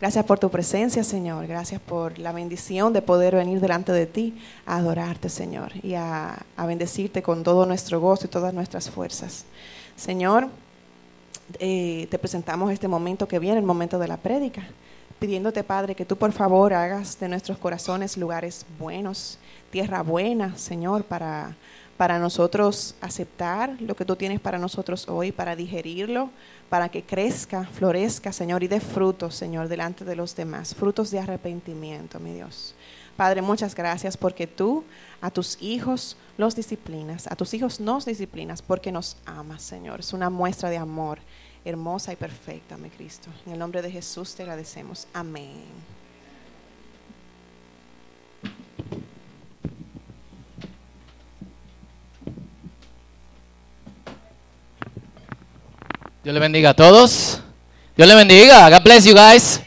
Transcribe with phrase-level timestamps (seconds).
[0.00, 1.46] Gracias por tu presencia, Señor.
[1.46, 4.34] Gracias por la bendición de poder venir delante de ti
[4.66, 9.46] a adorarte, Señor, y a, a bendecirte con todo nuestro gozo y todas nuestras fuerzas.
[9.96, 10.48] Señor,
[11.58, 14.66] eh, te presentamos este momento que viene, el momento de la prédica,
[15.18, 19.38] pidiéndote, Padre, que tú por favor hagas de nuestros corazones lugares buenos,
[19.70, 21.56] tierra buena, Señor, para,
[21.96, 26.30] para nosotros aceptar lo que tú tienes para nosotros hoy, para digerirlo,
[26.68, 31.18] para que crezca, florezca, Señor, y dé frutos, Señor, delante de los demás, frutos de
[31.18, 32.74] arrepentimiento, mi Dios.
[33.16, 34.84] Padre, muchas gracias porque tú
[35.20, 40.00] a tus hijos los disciplinas, a tus hijos nos disciplinas porque nos amas, Señor.
[40.00, 41.18] Es una muestra de amor
[41.64, 43.30] hermosa y perfecta, mi Cristo.
[43.46, 45.08] En el nombre de Jesús te agradecemos.
[45.14, 45.95] Amén.
[56.26, 57.38] Dios le bendiga a todos.
[57.96, 58.68] Dios le bendiga.
[58.68, 59.60] God bless you guys.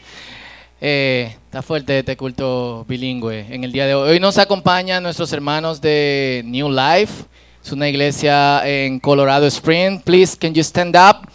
[0.78, 4.10] Eh, está fuerte este culto bilingüe en el día de hoy.
[4.10, 7.24] Hoy nos acompañan nuestros hermanos de New Life.
[7.64, 10.02] Es una iglesia en Colorado Springs.
[10.02, 11.26] Please, can you stand up?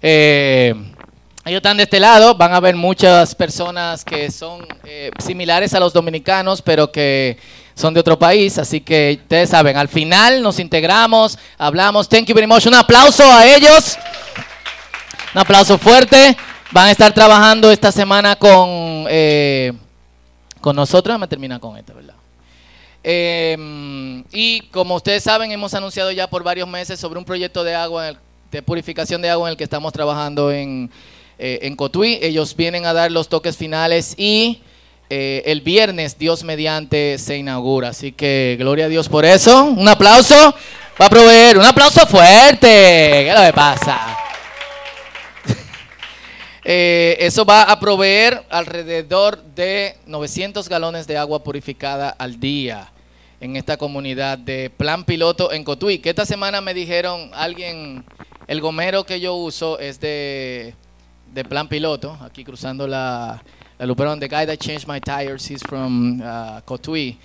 [0.00, 0.72] Eh,
[1.44, 2.36] ellos están de este lado.
[2.36, 7.36] Van a ver muchas personas que son eh, similares a los dominicanos, pero que
[7.74, 8.58] son de otro país.
[8.58, 12.08] Así que ustedes saben, al final nos integramos, hablamos.
[12.08, 12.66] Thank you very much.
[12.66, 13.98] Un aplauso a ellos.
[15.38, 16.36] Un aplauso fuerte.
[16.72, 19.72] Van a estar trabajando esta semana con, eh,
[20.60, 21.16] con nosotros.
[21.16, 22.16] Me termina con esto, ¿verdad?
[23.04, 27.72] Eh, y como ustedes saben, hemos anunciado ya por varios meses sobre un proyecto de
[27.72, 28.14] agua,
[28.50, 30.90] de purificación de agua en el que estamos trabajando en,
[31.38, 32.18] eh, en Cotuí.
[32.20, 34.60] Ellos vienen a dar los toques finales y
[35.08, 37.90] eh, el viernes, Dios mediante, se inaugura.
[37.90, 39.66] Así que gloria a Dios por eso.
[39.66, 40.52] Un aplauso.
[41.00, 41.58] Va a proveer.
[41.58, 42.66] Un aplauso fuerte.
[42.66, 44.17] ¿Qué es pasa?
[46.70, 52.92] Eh, eso va a proveer alrededor de 900 galones de agua purificada al día
[53.40, 55.98] en esta comunidad de Plan Piloto en Cotuí.
[55.98, 58.04] Que esta semana me dijeron alguien,
[58.46, 60.74] el gomero que yo uso es de,
[61.48, 63.42] Plan Piloto, aquí cruzando la,
[63.78, 64.20] la Luperón.
[64.20, 67.16] The guy that changed my tires, he's from uh, Cotuí.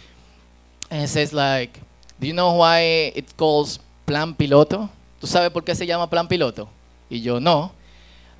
[0.89, 1.81] And it says like,
[2.17, 4.89] do you know why it calls Plan Piloto?
[5.19, 6.69] ¿Tú sabes por qué se llama Plan Piloto?
[7.09, 7.73] Y yo no.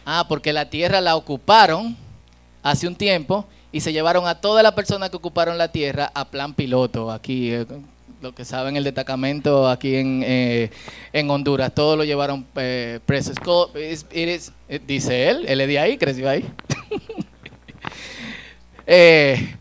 [0.05, 1.95] Ah, porque la tierra la ocuparon
[2.61, 6.25] hace un tiempo y se llevaron a todas las personas que ocuparon la tierra a
[6.25, 7.51] plan piloto aquí.
[7.51, 7.65] eh,
[8.23, 10.71] lo que saben, el destacamento aquí en, eh,
[11.11, 13.35] en Honduras, todos lo llevaron eh, presos.
[13.75, 14.05] It
[14.69, 16.45] eh, dice él, él es de ahí, creció ahí.
[18.87, 19.55] eh,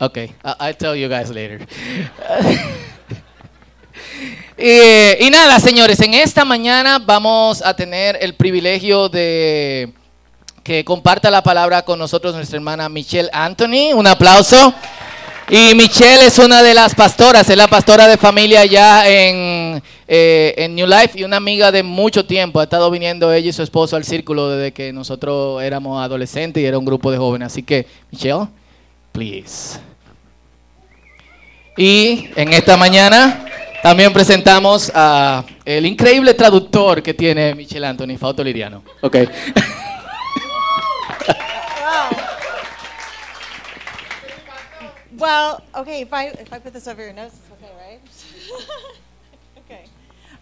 [0.00, 0.18] ok,
[0.58, 1.64] I'll tell you guys later.
[4.58, 9.92] Eh, y nada, señores, en esta mañana vamos a tener el privilegio de
[10.62, 13.92] que comparta la palabra con nosotros nuestra hermana Michelle Anthony.
[13.94, 14.72] Un aplauso.
[15.48, 20.54] Y Michelle es una de las pastoras, es la pastora de familia ya en, eh,
[20.56, 22.58] en New Life y una amiga de mucho tiempo.
[22.58, 26.66] Ha estado viniendo ella y su esposo al círculo desde que nosotros éramos adolescentes y
[26.66, 27.46] era un grupo de jóvenes.
[27.46, 28.48] Así que, Michelle,
[29.12, 29.78] please.
[31.76, 33.44] Y en esta mañana
[33.86, 38.82] también presentamos a el increíble traductor que tiene Michelle Anthony, Fausto Liriano.
[39.00, 39.16] Ok.
[45.18, 48.00] Well, okay, if I if I put this over your nose, it's okay, right?
[49.64, 49.84] okay.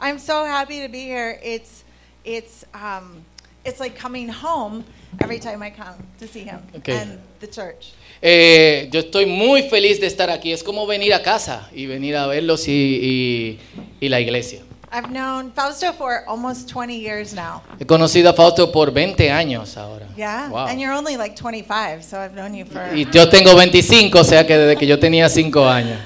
[0.00, 1.38] I'm so happy to be here.
[1.44, 1.84] It's
[2.24, 3.24] it's um
[3.64, 4.84] it's like coming home
[5.20, 6.96] every time I come to see him Okay.
[6.98, 7.92] and the church.
[8.22, 10.52] Eh, yo estoy muy feliz de estar aquí.
[10.52, 13.58] Es como venir a casa y venir a verlos y, y-
[14.00, 14.60] y la iglesia.
[14.92, 17.62] I've known Fausto for almost 20 years now.
[17.80, 20.06] He conocido a Fausto por 20 años ahora.
[20.16, 20.66] Yeah, Wow.
[20.68, 22.80] and you're only like 25, so I've known you for.
[22.94, 25.98] Y yo tengo 25, o sea que desde que yo tenía 5 años.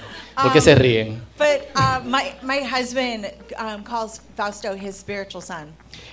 [0.43, 1.21] ¿Por qué Um, se ríen?
[1.37, 3.27] But uh, my my husband
[3.59, 5.67] um, calls Fausto his spiritual son.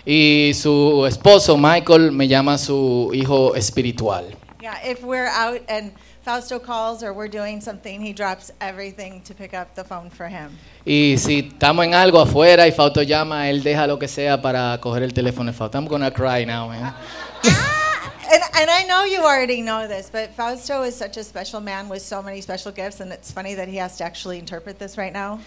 [0.05, 4.25] Y su esposo, Michael, me llama su hijo espiritual.
[4.65, 5.91] Yeah, if we're out and
[6.23, 10.27] Fausto calls or we're doing something, he drops everything to pick up the phone for
[10.27, 10.57] him.
[10.83, 14.79] Y si estamos en algo afuera y Fausto llama, él deja lo que sea para
[14.81, 15.77] coger el teléfono de Fausto.
[15.77, 16.81] I'm gonna cry now, man.
[16.81, 16.97] Ah,
[17.43, 21.61] ah, and, and I know you already know this, but Fausto is such a special
[21.61, 24.79] man with so many special gifts, and it's funny that he has to actually interpret
[24.79, 25.41] this right now.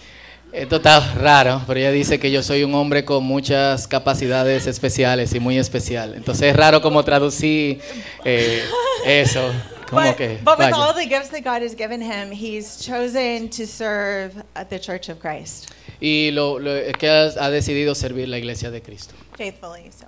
[0.52, 5.34] Esto está raro, pero ella dice que yo soy un hombre con muchas capacidades especiales
[5.34, 6.14] y muy especial.
[6.14, 7.80] Entonces es raro como traducir
[8.24, 8.62] eh,
[9.04, 9.52] eso.
[9.90, 13.48] Como But, que, but with all the gifts that God has given him, he's chosen
[13.50, 18.28] to serve at the Church of Christ Y lo, lo- que ha, ha decidido servir
[18.28, 19.14] la iglesia de Cristo.
[19.36, 19.90] faithfully.
[19.90, 20.06] So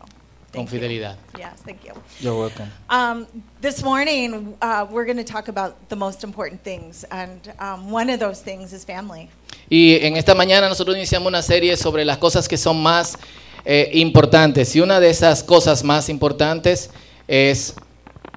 [0.53, 0.69] con you.
[0.69, 1.17] fidelidad.
[1.39, 1.93] Yes, thank you.
[2.21, 2.69] You're welcome.
[2.89, 3.27] Um,
[3.61, 8.11] this morning, uh, we're going to talk about the most important things, and um, one
[8.11, 9.29] of those things is family.
[9.69, 13.17] Y en esta mañana nosotros iniciamos una serie sobre las cosas que son más
[13.65, 14.75] eh, importantes.
[14.75, 16.91] Y una de esas cosas más importantes
[17.29, 17.75] es,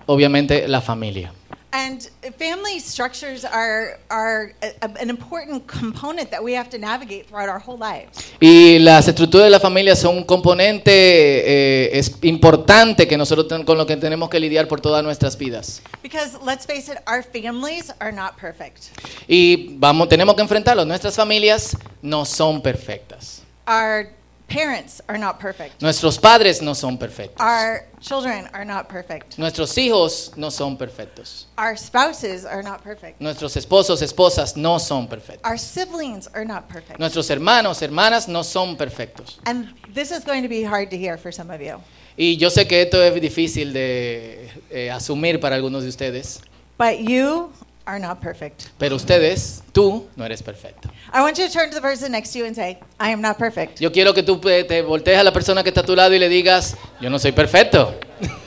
[0.06, 1.33] obviamente, la familia.
[1.75, 7.50] And family structures are, are a, an important component that we have to navigate throughout
[7.50, 8.20] our whole lives.
[8.40, 13.66] Y las estructuras de la familia son un componente eh, es importante que nosotros ten-
[13.66, 15.81] con lo que tenemos que lidiar por todas nuestras vidas.
[16.04, 18.90] Because let's face it, our families are not perfect.
[19.28, 20.86] Y vamos, tenemos que enfrentarlo.
[20.86, 23.42] Nuestras familias no son perfectas.
[23.66, 24.10] Our
[24.54, 25.82] parents are not perfect.
[25.82, 27.40] Nuestros padres no son perfectos.
[27.40, 29.38] Our children are not perfect.
[29.38, 31.46] Nuestros hijos no son perfectos.
[31.58, 33.20] Our spouses are not perfect.
[33.20, 35.42] Nuestros esposos, esposas no son perfectos.
[35.44, 37.00] Our siblings are not perfect.
[37.00, 39.40] Nuestros hermanos, hermanas no son perfectos.
[39.46, 41.82] And this is going to be hard to hear for some of you.
[42.16, 46.42] Y yo sé que esto es difícil de eh, asumir para algunos de ustedes,
[46.78, 47.52] But you
[47.86, 48.70] are not perfect.
[48.78, 50.90] pero ustedes, tú, no eres perfecto.
[51.12, 53.22] I want you to turn to the person next to you and say, I am
[53.22, 53.80] not perfect.
[53.80, 56.14] Yo quiero que tú eh, te voltees a la persona que está a tu lado
[56.14, 57.94] y le digas, yo no soy perfecto.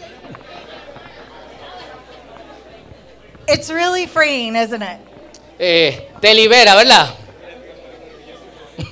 [3.49, 4.99] It's really freeing, isn't it?
[5.59, 7.15] Eh, te libera, ¿verdad?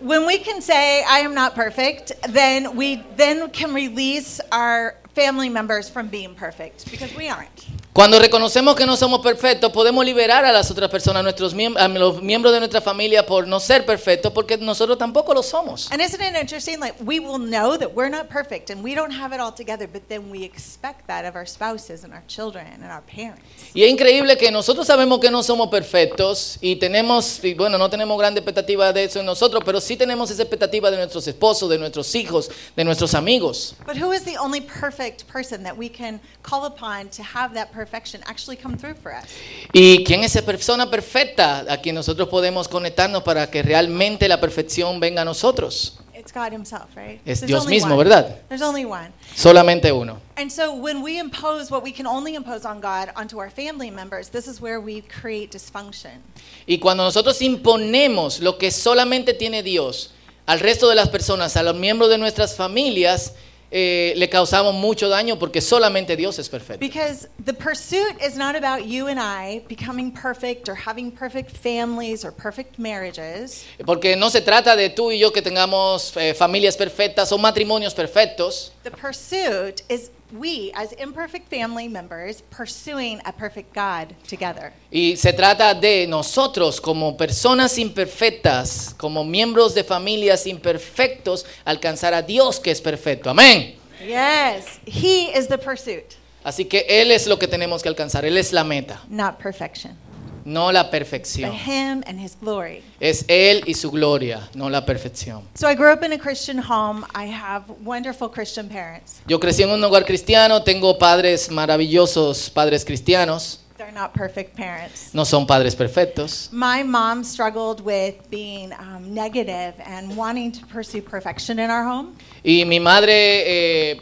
[0.00, 5.48] When we can say, I am not perfect, then we then can release our family
[5.48, 7.66] members from being perfect because we aren't.
[7.98, 11.88] Cuando reconocemos que no somos perfectos, podemos liberar a las otras personas, a, nuestros a
[11.88, 15.90] los miembros de nuestra familia por no ser perfectos, porque nosotros tampoco lo somos.
[15.90, 16.78] And isn't it interesting?
[16.78, 19.88] Like, we will know that we're not perfect and we don't have it all together,
[19.92, 23.42] but then we expect that of our spouses and our children and our parents.
[23.74, 27.90] Y es increíble que nosotros sabemos que no somos perfectos y tenemos, y bueno, no
[27.90, 31.68] tenemos grande expectativa de eso en nosotros, pero sí tenemos esa expectativa de nuestros esposos,
[31.68, 33.74] de nuestros hijos, de nuestros amigos.
[33.84, 37.72] But who is the only perfect person that we can call upon to have that
[37.88, 39.24] perfection actually come through for us?
[39.72, 44.40] ¿Y quién es esa persona perfecta a quien nosotros podemos conectarnos para que realmente la
[44.40, 45.98] perfección venga a nosotros?
[46.14, 47.20] It's God Himself, right?
[47.24, 48.04] Es There's Dios only mismo, one.
[48.04, 48.36] ¿verdad?
[48.48, 49.12] There's only one.
[49.34, 50.20] Solamente uno.
[50.36, 53.90] And so when we impose what we can only impose on God onto our family
[53.90, 56.20] members, this is where we create dysfunction.
[56.66, 60.10] Y cuando nosotros imponemos lo que solamente tiene Dios
[60.46, 63.34] al resto de las personas, a los miembros de nuestras familias,
[63.70, 66.80] eh, le causamos mucho daño porque solamente Dios es perfecto.
[66.80, 72.24] Because the pursuit is not about you and I becoming perfect or having perfect families
[72.24, 73.64] or perfect marriages.
[73.84, 77.94] Porque no se trata de tú y yo que tengamos eh, familias perfectas o matrimonios
[77.94, 78.72] perfectos.
[78.88, 84.72] The pursuit is we, as imperfect family members, pursuing a perfect God together.
[84.90, 92.22] Y se trata de nosotros como personas imperfectas, como miembros de familias imperfectos, alcanzar a
[92.22, 93.28] Dios que es perfecto.
[93.28, 93.74] Amén.
[94.00, 98.24] Yes, He is the pursuit, Así que Él es lo que tenemos que alcanzar.
[98.24, 99.98] Él es la meta, not perfection.
[100.48, 101.52] No la But perfección.
[101.52, 102.82] Him and His glory.
[102.98, 105.42] Es Él y su gloria, no la perfección.
[105.54, 107.04] So I grew up in a Christian home.
[107.14, 109.20] I have wonderful Christian parents.
[109.26, 113.60] Yo crecí en un hogar cristiano, tengo padres maravillosos, padres cristianos.
[113.76, 115.14] They're not perfect parents.
[115.14, 116.52] No son padres perfectos.
[116.52, 122.16] My mom struggled with being um, negative and wanting to pursue perfection in our home.
[122.42, 124.00] Y mi madre eh,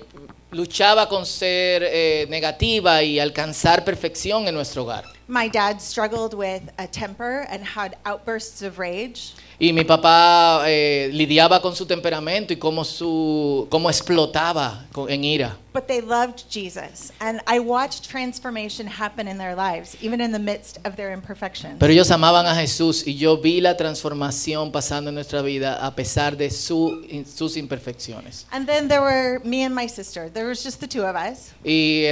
[0.56, 5.04] luchaba con ser eh, negativa y alcanzar perfección en nuestro hogar.
[5.28, 9.34] My dad struggled with a temper and had outbursts of rage.
[9.58, 15.24] Y mi papá eh, lidiaba con su temperamento y cómo, su, cómo explotaba con- en
[15.24, 15.56] ira.
[15.72, 17.12] But they loved Jesus.
[17.20, 21.76] And I watched transformation happen in their lives, even in the midst of their imperfections.
[21.78, 25.94] Pero ellos amaban a Jesús y yo vi la transformación pasando en nuestra vida a
[25.94, 28.46] pesar de su- sus imperfecciones.
[28.52, 30.30] And then there were me and my sister.
[30.30, 31.52] There was just the two of us.
[31.62, 32.04] Y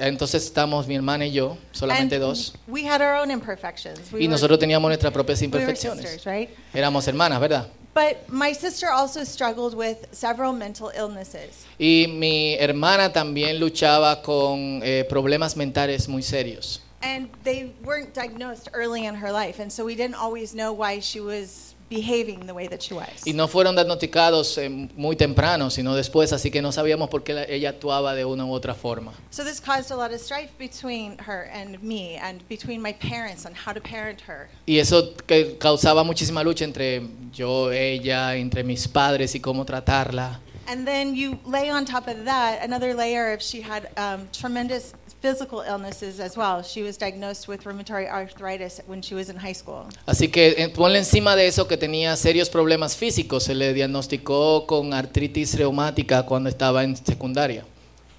[0.00, 2.54] entonces estamos mi hermana y yo, solamente and dos.
[2.68, 3.98] we had our own imperfections.
[4.12, 6.06] We Y were- nosotros teníamos nuestras propias we were imperfecciones.
[6.08, 6.48] sisters, right?
[6.90, 7.68] Éramos hermanas, ¿verdad?
[7.94, 11.64] But my sister also struggled with several mental illnesses.
[11.78, 16.80] Y mi hermana también luchaba con eh, problemas mentales muy serios.
[17.00, 19.60] And they weren't diagnosed early in her life.
[19.60, 23.26] And so we didn't always know why she was behaving the way that she was.
[23.26, 27.34] Y no fueron diagnosticados eh, muy temprano, sino después, así que no sabíamos por qué
[27.34, 29.12] la- ella actuaba de una u otra forma.
[29.30, 33.44] So this caused a lot of strife between her and me and between my parents
[33.44, 34.48] on how to parent her.
[34.66, 37.02] Y eso que causaba muchísima lucha entre
[37.34, 40.40] yo, ella, entre mis padres y cómo tratarla.
[40.68, 44.92] And then you lay on top of that another layer of she had um, tremendous
[45.20, 46.62] physical illnesses as well.
[46.62, 49.86] She was diagnosed with rheumatoid arthritis when she was in high school.
[50.06, 53.44] Así que eh, ponle encima de eso que tenía serios problemas físicos.
[53.44, 57.64] Se le diagnosticó con artritis reumática cuando estaba en secundaria.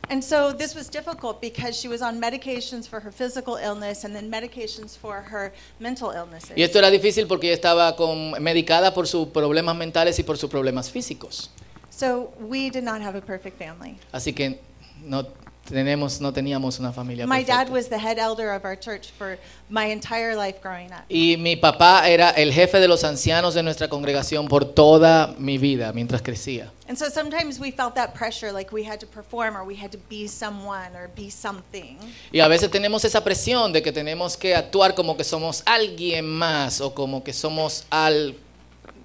[0.09, 4.13] And so this was difficult because she was on medications for her physical illness and
[4.13, 6.51] then medications for her mental illnesses.
[6.57, 10.37] Y esto era difícil porque ella estaba con, medicada por sus problemas mentales y por
[10.37, 11.49] sus problemas físicos.
[11.89, 13.97] So we did not have a perfect family.
[14.11, 14.59] Así que
[15.05, 15.25] no
[15.65, 17.71] tenemos, no teníamos una familia My dad perfecta.
[17.73, 19.37] was the head elder of our church for
[19.69, 21.03] my entire life growing up.
[21.09, 25.57] Y mi papá era el jefe de los ancianos de nuestra congregación por toda mi
[25.57, 26.71] vida mientras crecía.
[26.89, 29.91] And so sometimes we felt that pressure like we had to perform or we had
[29.91, 31.97] to be someone or be something.
[32.33, 36.25] Y a veces tenemos esa presión de que tenemos que actuar como que somos alguien
[36.25, 38.35] más o como que somos al...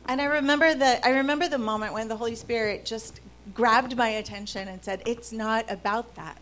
[0.09, 3.21] And I remember the I remember the moment when the Holy Spirit just
[3.55, 6.37] grabbed my attention and said, "It's not about that."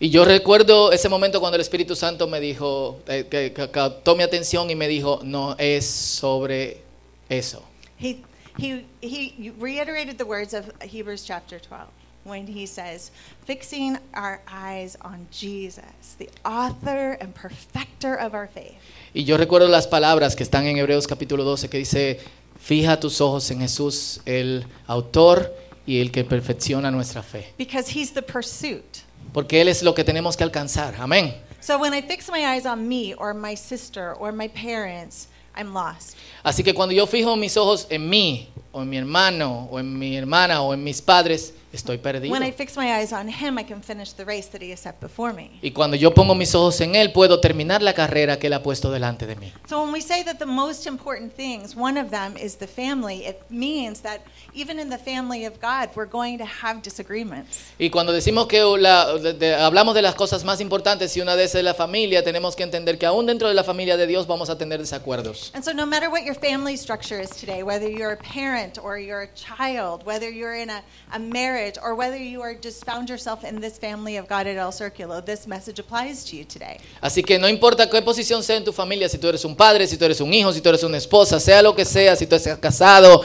[0.00, 4.16] Y yo recuerdo ese momento cuando el Espíritu Santo me dijo, eh, que, que captó
[4.16, 6.82] mi atención y me dijo, no es sobre
[7.28, 7.62] eso.
[7.98, 8.18] He
[8.58, 11.88] he he reiterated the words of Hebrews chapter 12
[12.24, 13.10] when he says,
[13.46, 18.74] "Fixing our eyes on Jesus, the author and perfecter of our faith."
[19.14, 22.20] Y yo recuerdo las palabras que están en Hebreos capítulo 12 que dice,
[22.58, 25.54] fija tus ojos en Jesús, el autor
[25.86, 27.52] y el que perfecciona nuestra fe.
[27.58, 29.02] Because he's the pursuit.
[29.32, 30.94] Porque Él es lo que tenemos que alcanzar.
[30.98, 31.34] Amén.
[31.60, 35.72] So when I fix my eyes on me or my sister or my parents, I'm
[35.72, 36.16] lost.
[36.42, 39.98] Así que cuando yo fijo mis ojos en mí, o en mi hermano, o en
[39.98, 42.32] mi hermana, o en mis padres, estoy perdido.
[42.32, 44.80] When I fix my eyes on him, I can finish the race that he has
[44.80, 45.50] set before me.
[45.62, 48.62] Y cuando yo pongo mis ojos en Él, puedo terminar la carrera que Él ha
[48.62, 49.52] puesto delante de mí.
[49.68, 53.24] So when we say that the most important things, one of them is the family,
[53.26, 54.20] it means that
[54.54, 57.58] even in the family of God, we're going to have disagreements.
[57.78, 61.36] Y cuando decimos que la- de- de- hablamos de las cosas más importantes y una
[61.36, 64.06] de esas es la familia, tenemos que entender que aún dentro de la familia de
[64.06, 65.50] Dios vamos a tener desacuerdos.
[65.54, 68.98] And so no matter what your family structure is today, whether you're a parent or
[68.98, 73.08] you're a child, whether you're in a, a marriage or whether you are just found
[73.08, 76.78] yourself in this family of God at El Circulo, this message applies to you today.
[77.00, 79.86] Así que no importa qué posición sea en tu familia, si tú eres un padre,
[79.86, 82.26] si tú eres un hijo, si tú eres una esposa, sea lo que sea, si
[82.26, 83.22] tú estás casado,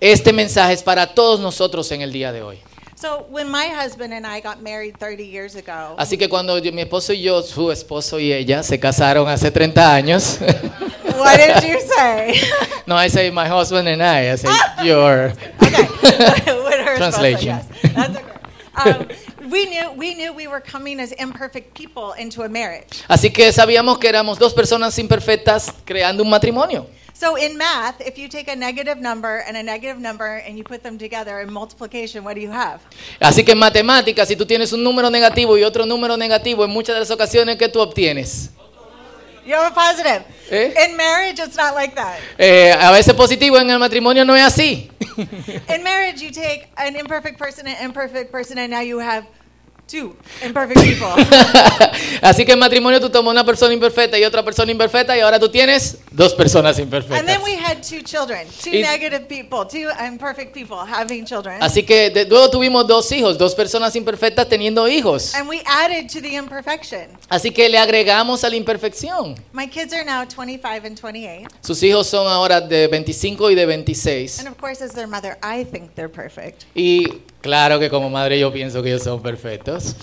[0.00, 2.58] este mensaje es para todos nosotros en el día de hoy.
[2.98, 6.80] So when my husband and I got married 30 years ago, Así que cuando mi
[6.80, 10.38] esposo y yo, su esposo y ella, se casaron hace 30 años,
[11.18, 12.40] what did you say?
[12.86, 14.48] no, I say my husband and I, I say
[14.82, 15.32] your.
[15.62, 16.65] okay.
[16.96, 17.60] Translation.
[17.60, 17.92] Spouse, yes.
[17.94, 18.32] That's okay.
[18.76, 19.08] Um,
[19.50, 23.04] we knew we knew we were coming as imperfect people into a marriage.
[23.08, 26.86] Así que sabíamos que éramos dos personas imperfectas creando un matrimonio.
[27.18, 30.64] So in math, if you take a negative number and a negative number and you
[30.64, 32.80] put them together in multiplication, what do you have?
[33.18, 36.70] Así que en matemáticas, si tú tienes un número negativo y otro número negativo, en
[36.70, 38.50] muchas de las ocasiones que tú obtienes,
[39.46, 40.24] You have a positive.
[40.50, 40.84] Eh?
[40.84, 42.18] In marriage, it's not like that.
[42.36, 44.90] Eh, a veces positivo en el matrimonio no es así.
[45.68, 49.24] In marriage, you take an imperfect person an imperfect person, and now you have
[49.86, 51.06] two imperfect people.
[52.22, 55.38] así que en matrimonio tú tomas una persona imperfecta y otra persona imperfecta y ahora
[55.38, 57.24] tú tienes dos personas and imperfectas.
[57.26, 61.62] then we had two children, two Y- negative people, two imperfect people having children.
[61.62, 65.34] Así que de- luego tuvimos dos hijos, dos personas imperfectas teniendo hijos.
[65.34, 67.06] And we added to the imperfection.
[67.28, 69.36] Así que le agregamos a la imperfección.
[69.52, 71.48] My kids are now 25 and 28.
[71.60, 74.40] Sus hijos son ahora de 25 y de 26.
[74.40, 76.64] And of course, as their mother, I think they're perfect.
[76.74, 77.06] Y
[77.46, 79.94] claro que como madre yo pienso que ellos son perfectos.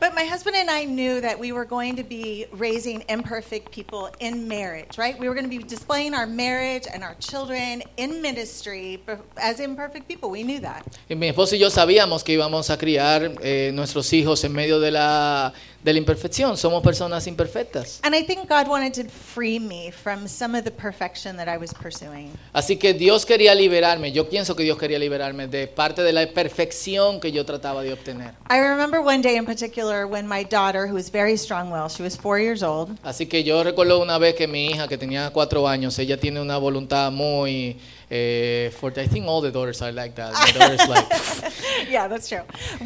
[0.00, 4.10] But my husband and I knew that we were going to be raising imperfect people
[4.18, 5.18] in marriage, right?
[5.18, 8.98] We were going to be displaying our marriage and our children in ministry
[9.36, 10.30] as imperfect people.
[10.30, 10.86] We knew that.
[11.08, 14.80] Y mi esposo y yo sabíamos que íbamos a criar eh, nuestros hijos en medio
[14.80, 16.56] de la, de la imperfección.
[16.56, 18.00] Somos personas imperfectas.
[18.02, 21.56] And I think God wanted to free me from some of the perfection that I
[21.56, 22.30] was pursuing.
[22.52, 24.12] Así que Dios quería liberarme.
[24.12, 27.92] Yo pienso que Dios quería liberarme de parte de la perfección que yo trataba de
[27.92, 28.34] obtener.
[28.48, 32.16] I remember one day in particular when my daughter, who was very strong-willed, she was
[32.16, 35.66] four years old, Así que yo recuerdo una vez que mi hija, que tenía cuatro
[35.66, 37.78] años, ella tiene una voluntad muy
[38.10, 38.98] eh, fuerte.
[39.00, 40.32] I think all the daughters are like that.
[40.32, 41.06] My daughter's like,
[41.88, 42.42] yeah, that's true.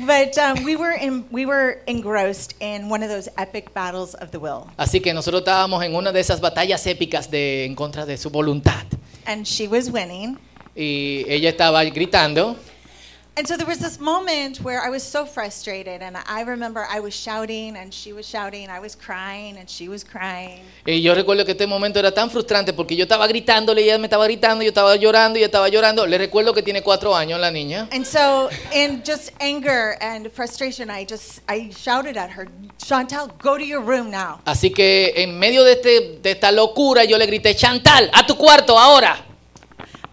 [0.06, 4.30] But um, we were in, we were engrossed in one of those epic battles of
[4.30, 8.04] the will, Así que nosotros estábamos en una de esas batallas épicas de, en contra
[8.06, 8.84] de su voluntad.
[9.26, 10.36] and she was winning.
[10.76, 12.56] Y ella estaba gritando.
[13.36, 17.00] And so there was this moment where I was so frustrated, and I remember I
[17.00, 20.60] was shouting, and she was shouting, I was crying, and she was crying.
[20.86, 24.06] Y yo recuerdo que este momento era tan frustrante porque yo estaba gritándole, ella me
[24.06, 26.06] estaba gritando, yo estaba llorando, ella estaba llorando.
[26.06, 27.88] Le recuerdo que tiene cuatro años la niña.
[27.90, 32.46] And so, in just anger and frustration, I just I shouted at her,
[32.78, 34.42] Chantal, go to your room now.
[34.44, 38.36] Así que en medio de, este, de esta locura yo le grité, Chantal, a tu
[38.36, 39.33] cuarto ahora.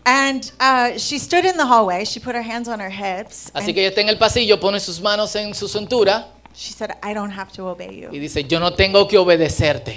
[0.06, 2.06] And uh, she stood in the hallway.
[2.06, 3.52] She put her hands on her hips.
[3.54, 6.92] Así que ella está en el pasillo, pone sus manos en su cintura she said,
[7.02, 8.20] I don't have to obey y you.
[8.20, 9.96] dice, yo no tengo que obedecerte.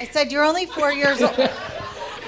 [0.00, 1.38] I said, You're only four years old.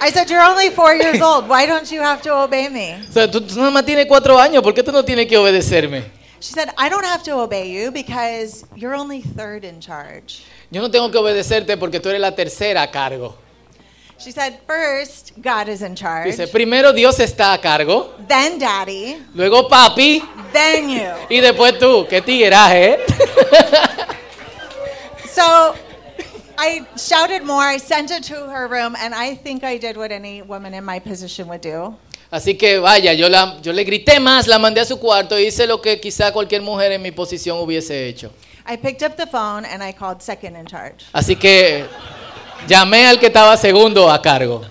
[0.01, 1.49] I said, You're only four years old.
[1.49, 2.97] Why don't you have to obey me?
[3.09, 5.37] O sea, tú, tú nada más tienes cuatro años, ¿por qué tú no tienes que
[5.37, 6.05] obedecerme?
[6.41, 10.43] She said, I don't have to obey you because you're only third in charge.
[10.71, 13.37] Yo no tengo que obedecerte porque tú eres la tercera a cargo.
[14.23, 16.37] She said, First, God is in charge.
[16.37, 19.17] Dice, primero Dios está a cargo, Then, Daddy.
[19.35, 20.23] luego papi
[20.53, 21.11] Then you.
[21.31, 22.07] y después tú.
[22.09, 22.99] Qué tigueraje, ¿eh?
[25.33, 25.75] So
[26.59, 27.63] I shouted more.
[27.63, 30.85] I sent it to her room, and I think I did what any woman in
[30.85, 31.97] my position would do.
[32.31, 35.47] Así que vaya, yo, la, yo le grité más, la mandé a su cuarto y
[35.47, 38.31] hice lo que quizá cualquier mujer en mi posición hubiese hecho.
[38.67, 41.07] I picked up the phone and I called second in charge.
[41.13, 41.87] Así que
[42.69, 44.63] llamé al que estaba segundo a cargo.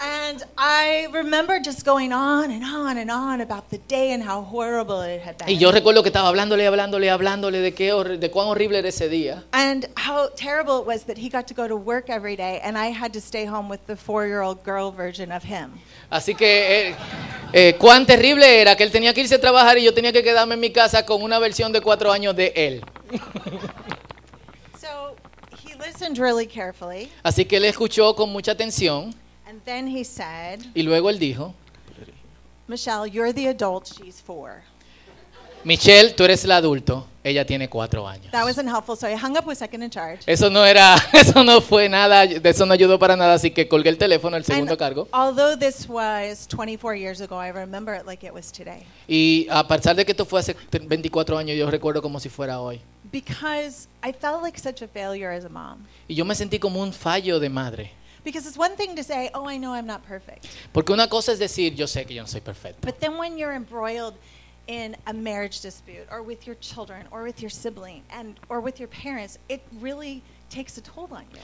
[0.00, 4.42] And I remember just going on and on and on about the day and how
[4.42, 5.48] horrible it had been.
[5.48, 8.88] Y yo recuerdo que estaba hablándole, hablándole, hablándole de, qué, hor- de cuán horrible era
[8.88, 9.44] ese día.
[9.52, 12.76] and how terrible it was that he got to go to work every day and
[12.78, 15.72] I had to stay home with the four year old girl version of him.
[16.10, 16.94] Así que eh,
[17.52, 20.22] eh, cuán terrible era que él tenía que irse a trabajar y yo tenía que
[20.24, 22.84] quedarme en mi casa con una versión de cuatro años de él.
[24.80, 25.16] So
[25.64, 25.71] he listened really carefully
[27.22, 29.14] Así que él escuchó con mucha atención
[29.48, 31.54] and then he said, y luego él dijo,
[32.68, 34.62] Michelle, you're the adult, she's four.
[35.64, 38.32] Michelle, tú eres el adulto, ella tiene cuatro años.
[38.32, 40.20] That wasn't helpful, so I hung up with second in charge.
[40.26, 43.90] Eso no era, eso no fue nada, eso no ayudó para nada, así que colgué
[43.90, 45.08] el teléfono, el segundo And cargo.
[45.12, 48.84] although this was 24 years ago, I remember it like it was today.
[49.06, 52.58] Y a pesar de que esto fue hace 24 años, yo recuerdo como si fuera
[52.60, 52.80] hoy.
[53.12, 55.86] Because I felt like such a failure as a mom.
[56.08, 57.92] Y yo me sentí como un fallo de madre.
[58.24, 60.48] Because it's one thing to say, oh, I know I'm not perfect.
[60.72, 62.80] Porque una cosa es decir, yo sé que yo no soy perfecto.
[62.80, 64.14] But then when you're embroiled
[64.66, 68.78] in a marriage dispute or with your children or with your sibling and or with
[68.78, 71.40] your parents, it really takes a toll on you.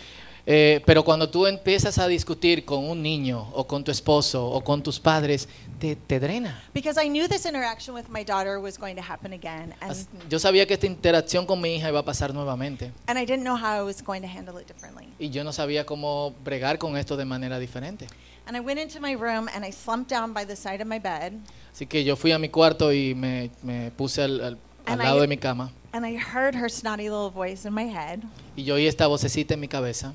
[0.51, 4.65] Eh, pero cuando tú empiezas a discutir con un niño o con tu esposo o
[4.65, 5.47] con tus padres,
[5.79, 6.63] te, te drena.
[6.73, 10.09] Because I knew this interaction with my daughter was going to happen again and As-
[10.31, 12.93] Yo sabía que esta interacción con mi hija iba a pasar nuevamente.
[13.09, 15.09] and I didn't know how I was going to handle it differently.
[15.19, 18.07] Y yo no sabía cómo bregar con esto de manera diferente.
[18.47, 20.99] And I went into my room and I slumped down by the side of my
[20.99, 21.35] bed
[21.75, 25.03] Así que yo fui a mi cuarto y me, me puse al, al- al And
[25.03, 25.71] lado I- de mi cama.
[25.93, 28.21] and I heard her snotty little voice in my head.
[28.57, 30.15] Y yo oí esta vocecita en mi cabeza.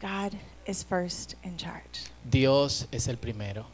[0.00, 2.10] God is first in charge.
[2.28, 3.64] Dios es el primero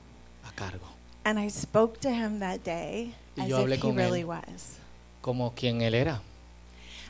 [0.47, 0.87] a cargo.
[1.25, 3.97] And I spoke to him that day Y as yo hablé if he con él.
[3.97, 4.79] really was.
[5.23, 6.21] Como quien él era.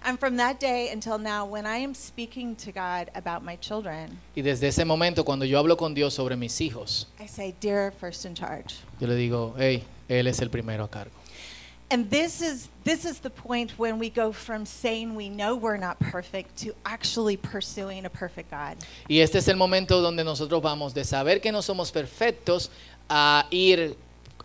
[0.05, 4.19] And from that day until now, when I am speaking to God about my children,
[4.37, 7.93] Y desde ese momento, cuando yo hablo con Dios sobre mis hijos, I say, Dear
[7.93, 8.81] first in charge.
[9.01, 11.13] yo le digo, hey, Él es el primero a cargo.
[11.93, 15.77] And this is this is the point when we go from saying we know we're
[15.77, 18.79] not perfect to actually pursuing a perfect God.
[19.11, 22.71] Y este es el momento donde nosotros vamos de saber que no somos perfectos
[23.11, 23.95] a ir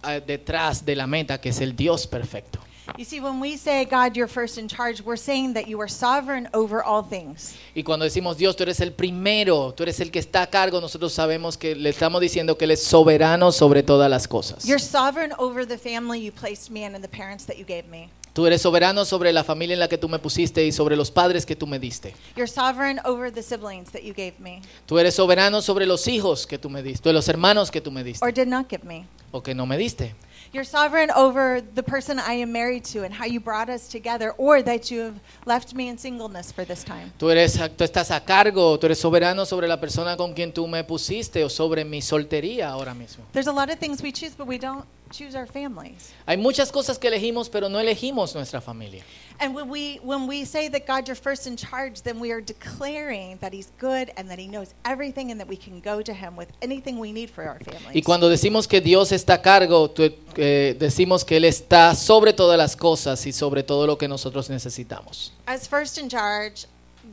[0.03, 2.59] ah, detrás de la meta, que es el Dios perfecto.
[2.97, 5.89] You see, when we say, God, you're first in charge, we're saying that you are
[5.89, 7.55] sovereign over all things.
[7.75, 10.79] Y cuando decimos Dios, tú eres el primero, tú eres el que está a cargo,
[10.81, 14.63] nosotros sabemos que le estamos diciendo que Él es soberano sobre todas las cosas.
[14.65, 17.87] You're sovereign over the family you placed me in and the parents that you gave
[17.89, 18.09] me.
[18.33, 21.09] Tú eres soberano sobre la familia en la que tú me pusiste y sobre los
[21.09, 22.13] padres que tú me diste.
[22.35, 26.45] You're sovereign over the siblings that you gave me Tú eres soberano sobre los hijos
[26.45, 29.05] que tú me diste, los hermanos que tú me diste or did not give me.
[29.31, 30.13] o que no me diste.
[30.53, 34.33] You're sovereign over the person I am married to and how you brought us together
[34.37, 37.11] or that you have left me in singleness for this time.
[37.19, 40.67] Tú, eres, tú estás a cargo, tú eres soberano sobre la persona con quien tú
[40.67, 43.23] me pusiste o sobre mi soltería ahora mismo.
[43.33, 46.13] There's a lot of things we choose, but we don't choose our families.
[46.27, 49.03] Hay muchas cosas que elegimos, pero no elegimos nuestra familia.
[49.39, 52.41] And when we when we say that God you're first in charge, then we are
[52.41, 56.13] declaring that he's good and that he knows everything and that we can go to
[56.13, 57.93] him with anything we need for our families.
[57.93, 59.93] Y cuando decimos que Dios está a cargo,
[60.37, 64.49] eh, decimos que Él está sobre todas las cosas y sobre todo lo que nosotros
[64.49, 65.31] necesitamos.
[65.45, 66.65] As first in charge,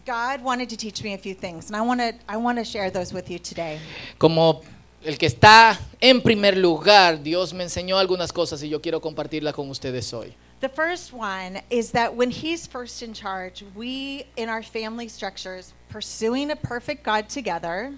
[0.06, 2.64] God wanted to teach me a few things, and I want to I want to
[2.64, 3.78] share those with you today.
[4.18, 4.62] Como
[5.04, 9.54] el que está en primer lugar, Dios me enseñó algunas cosas y yo quiero compartirlas
[9.54, 10.34] con ustedes hoy.
[10.60, 15.74] The first one is that when he's first in charge, we in our family structures
[15.90, 17.92] pursuing a perfect God together,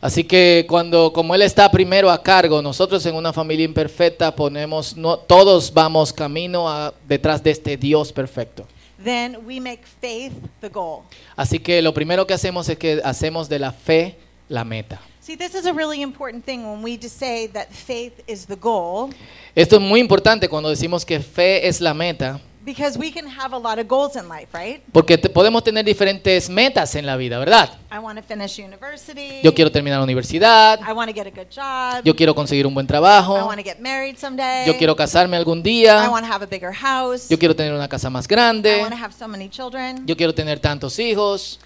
[0.00, 4.96] Así que cuando, como Él está primero a cargo, nosotros en una familia imperfecta ponemos,
[4.96, 8.66] no, todos vamos camino a, detrás de este Dios perfecto.
[9.02, 11.04] then we make faith the goal.
[11.36, 14.16] Así que lo primero que hacemos es que hacemos de la fe
[14.48, 15.00] la meta.
[15.28, 18.56] See, this is a really important thing when we just say that faith is the
[18.56, 19.10] goal
[19.54, 23.52] Esto es muy importante cuando decimos que fe es la meta, because we can have
[23.52, 24.80] a lot of goals in life, right?
[24.90, 27.76] porque te- podemos tener diferentes metas en la vida, ¿verdad?
[27.92, 29.42] I want to finish university.
[29.42, 32.02] Yo quiero terminar la universidad, I want to get a good job.
[32.06, 34.66] yo quiero conseguir un buen I trabajo, want to get married someday.
[34.66, 37.28] yo quiero casarme algún I día, want to have a bigger house.
[37.28, 40.06] yo quiero tener una casa más I grande, want to have so many children.
[40.06, 41.60] yo quiero tener tantos hijos.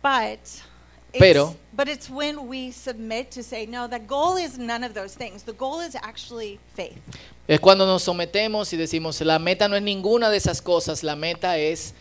[0.00, 0.38] But
[1.18, 5.14] Pero- but it's when we submit to say, no, the goal is none of those
[5.14, 5.44] things.
[5.44, 6.98] The goal is actually faith.
[7.48, 11.16] Es cuando nos sometemos y decimos, la meta no es ninguna de esas cosas, la
[11.16, 11.94] meta es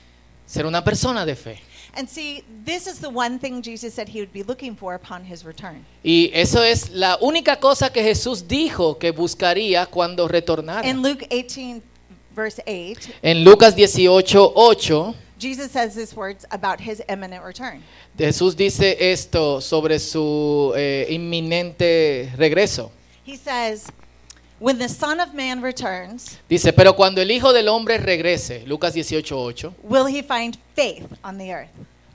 [0.46, 1.62] ser una persona de fe.
[1.96, 5.24] And see, this is the one thing Jesus said he would be looking for upon
[5.24, 5.86] his return.
[6.04, 10.86] Y eso es la única cosa que Jesús dijo que buscaría cuando retornara.
[10.86, 11.82] In Luke 18,
[12.36, 17.82] verse 8, En Lucas 18, 8, Jesus says these words about his imminent return.
[18.18, 22.92] Jesús dice esto sobre su eh, inminente regreso.
[23.24, 23.88] He says,
[24.60, 28.94] When the Son of Man returns, Dice, pero cuando el Hijo del Hombre regrese, Lucas
[28.94, 31.70] 18, 8, will he find faith on the earth?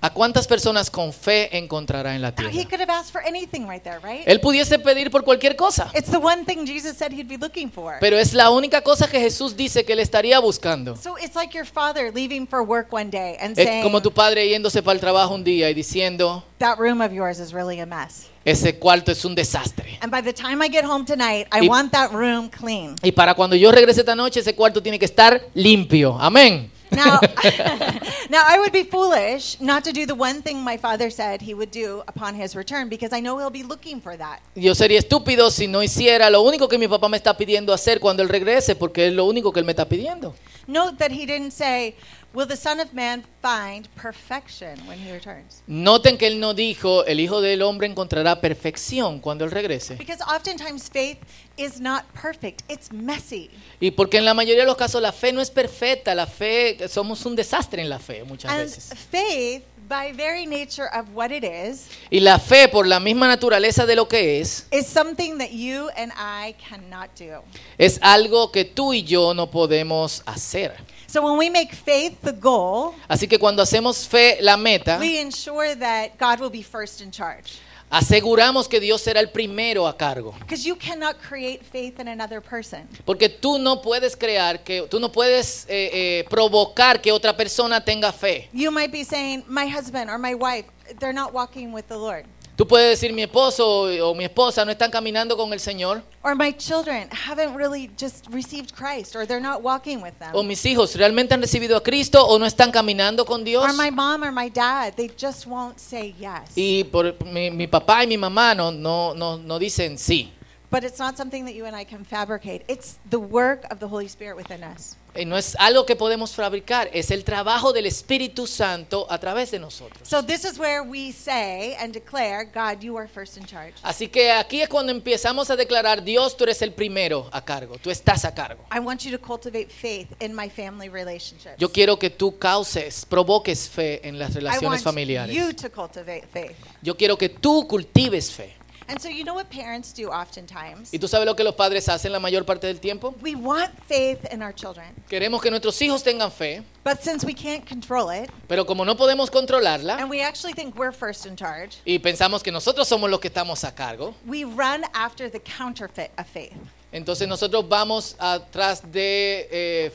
[0.04, 2.52] ¿A cuántas personas con fe encontrará en la he tierra?
[2.68, 4.22] could have asked for anything right there, right?
[4.26, 7.70] Él pudiese pedir por cualquier cosa, It's the one thing Jesus said he'd be looking
[7.70, 7.94] for.
[8.00, 10.96] pero es la única cosa que Jesús dice que él estaría buscando.
[10.96, 14.12] So it's like your father leaving for work one day and Es saying, como tu
[14.12, 17.80] padre yéndose para el trabajo un día y diciendo, That room of yours is really
[17.80, 18.26] a mess.
[18.44, 19.98] ese cuarto es un desastre.
[20.02, 22.94] And by the time I get home tonight, I Y- want that room clean.
[23.02, 26.16] Y para cuando yo regrese esta noche, ese cuarto tiene que estar limpio.
[26.20, 26.70] Amén.
[26.94, 27.20] Now,
[28.30, 31.54] now I would be foolish not to do the one thing my father said he
[31.54, 34.40] would do upon his return because I know he'll be looking for that.
[34.54, 38.00] Yo sería estúpido si no hiciera lo único que mi papá me está pidiendo hacer
[38.00, 40.34] cuando él regrese, porque es lo único que él me está pidiendo.
[40.66, 41.94] Note that he didn't say,
[42.34, 45.62] Will the Son of Man find perfection when he returns?
[45.68, 49.94] Noten que él no dijo, el Hijo del Hombre encontrará perfección cuando él regrese.
[49.96, 51.18] Because oftentimes faith
[51.56, 53.50] is not perfect, it's messy.
[53.80, 56.76] Y porque en la mayoría de los casos la fe no es perfecta, la fe,
[56.88, 58.92] somos un desastre en la fe muchas And veces.
[59.12, 63.86] faith, by very nature of what it is, Y la fe, por la misma naturaleza
[63.86, 67.44] de lo que es, is something that you and I cannot do.
[67.78, 70.72] es algo que tú y yo no podemos hacer.
[71.14, 75.20] So when we make faith the goal, Así que cuando hacemos fe la meta, we
[75.20, 77.60] ensure that God will be first in charge.
[77.88, 80.34] aseguramos que Dios será el primero a cargo.
[80.40, 82.88] Because you cannot create faith in another person.
[83.04, 87.84] Porque tú no puedes crear, que tú no puedes eh, eh, provocar que otra persona
[87.84, 88.48] tenga fe.
[88.52, 90.64] You might be saying, My husband or my wife,
[90.98, 92.26] they're not walking with the Lord.
[92.56, 96.36] Tú puedes decir, mi esposo o mi esposa no están caminando con el Señor, Or
[96.36, 100.30] my children haven't really just received Christ, or they're not walking with them.
[100.34, 103.64] o mis hijos realmente han recibido a Cristo o no están caminando con Dios.
[103.64, 106.52] Or my mom or my dad, they just won't say yes.
[106.56, 110.30] Y por mi, mi papá y mi mamá no, no, no, no dicen sí.
[110.70, 112.62] But it's not something that you and I can fabricate.
[112.68, 114.96] It's the work of the Holy Spirit within us.
[115.16, 119.50] Y no es algo que podemos fabricar, es el trabajo del Espíritu Santo a través
[119.50, 120.08] de nosotros.
[120.08, 123.74] So this is where we say and declare, God, you are first in charge.
[123.82, 127.76] Así que aquí es cuando empezamos a declarar, Dios, tú eres el primero a cargo,
[127.78, 128.64] tú estás a cargo.
[128.72, 131.56] I want you to cultivate faith in my family relationships.
[131.58, 135.34] Yo quiero que tú causes, provoques fe en las I relaciones want familiares.
[135.34, 136.56] you to cultivate faith.
[136.82, 138.54] Yo quiero que tú cultives fe.
[138.88, 140.92] And so you know what parents do oftentimes?
[140.92, 143.14] ¿Y tú sabes lo que los padres hacen la mayor parte del tiempo?
[143.22, 144.86] We want faith in our children.
[145.08, 148.94] Queremos que nuestros hijos tengan fe, But since we can't control it, pero como no
[148.94, 153.08] podemos controlarla and we actually think we're first in charge, y pensamos que nosotros somos
[153.10, 156.52] los que estamos a cargo, we run after the counterfeit of faith.
[156.92, 159.92] entonces nosotros vamos atrás de eh,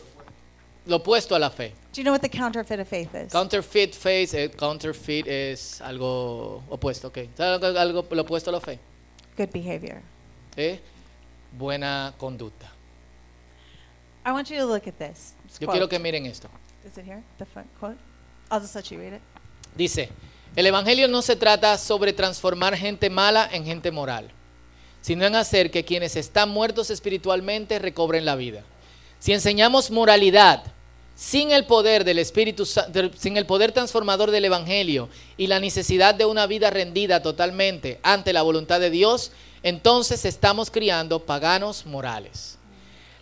[0.88, 1.74] lo opuesto a la fe.
[1.92, 3.32] Do you know what the counterfeit of faith is?
[3.32, 7.30] Counterfeit faith, eh, counterfeit es algo opuesto, ok.
[7.36, 8.80] ¿Sabes algo, algo lo opuesto a la fe?
[9.36, 10.02] Good behavior.
[10.56, 10.80] Eh,
[11.52, 12.72] Buena conducta.
[14.26, 15.34] I want you to look at this.
[15.60, 15.72] Yo quote.
[15.72, 16.48] quiero que miren esto.
[16.86, 17.24] Is it here?
[17.38, 17.98] The front quote?
[18.52, 19.22] I'll just let you read it.
[19.76, 20.10] Dice,
[20.56, 24.30] el Evangelio no se trata sobre transformar gente mala en gente moral,
[25.02, 28.64] sino en hacer que quienes están muertos espiritualmente recobren la vida.
[29.20, 30.64] Si enseñamos moralidad
[31.20, 36.24] sin el poder del Espíritu sin el poder transformador del evangelio y la necesidad de
[36.24, 42.58] una vida rendida totalmente ante la voluntad de Dios, entonces estamos criando paganos morales.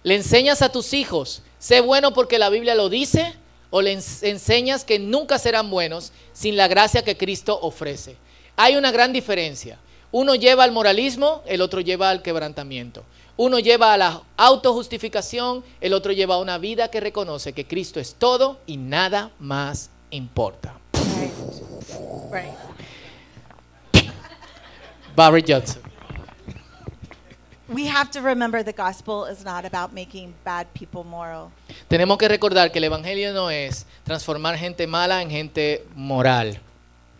[0.04, 3.34] Le enseñas a tus hijos, sé bueno porque la Biblia lo dice,
[3.72, 8.16] o le ens- enseñas que nunca serán buenos sin la gracia que Cristo ofrece.
[8.58, 9.80] Hay una gran diferencia.
[10.12, 13.04] Uno lleva al moralismo, el otro lleva al quebrantamiento.
[13.38, 18.00] Uno lleva a la autojustificación, el otro lleva a una vida que reconoce que Cristo
[18.00, 20.76] es todo y nada más importa.
[21.20, 21.32] Right.
[22.32, 24.12] Right.
[25.16, 25.84] Barry Johnson.
[27.70, 31.52] We have to remember the gospel is not about making bad people moral.
[31.90, 36.58] Tenemos que recordar que el Evangelio no es transformar gente mala en gente moral.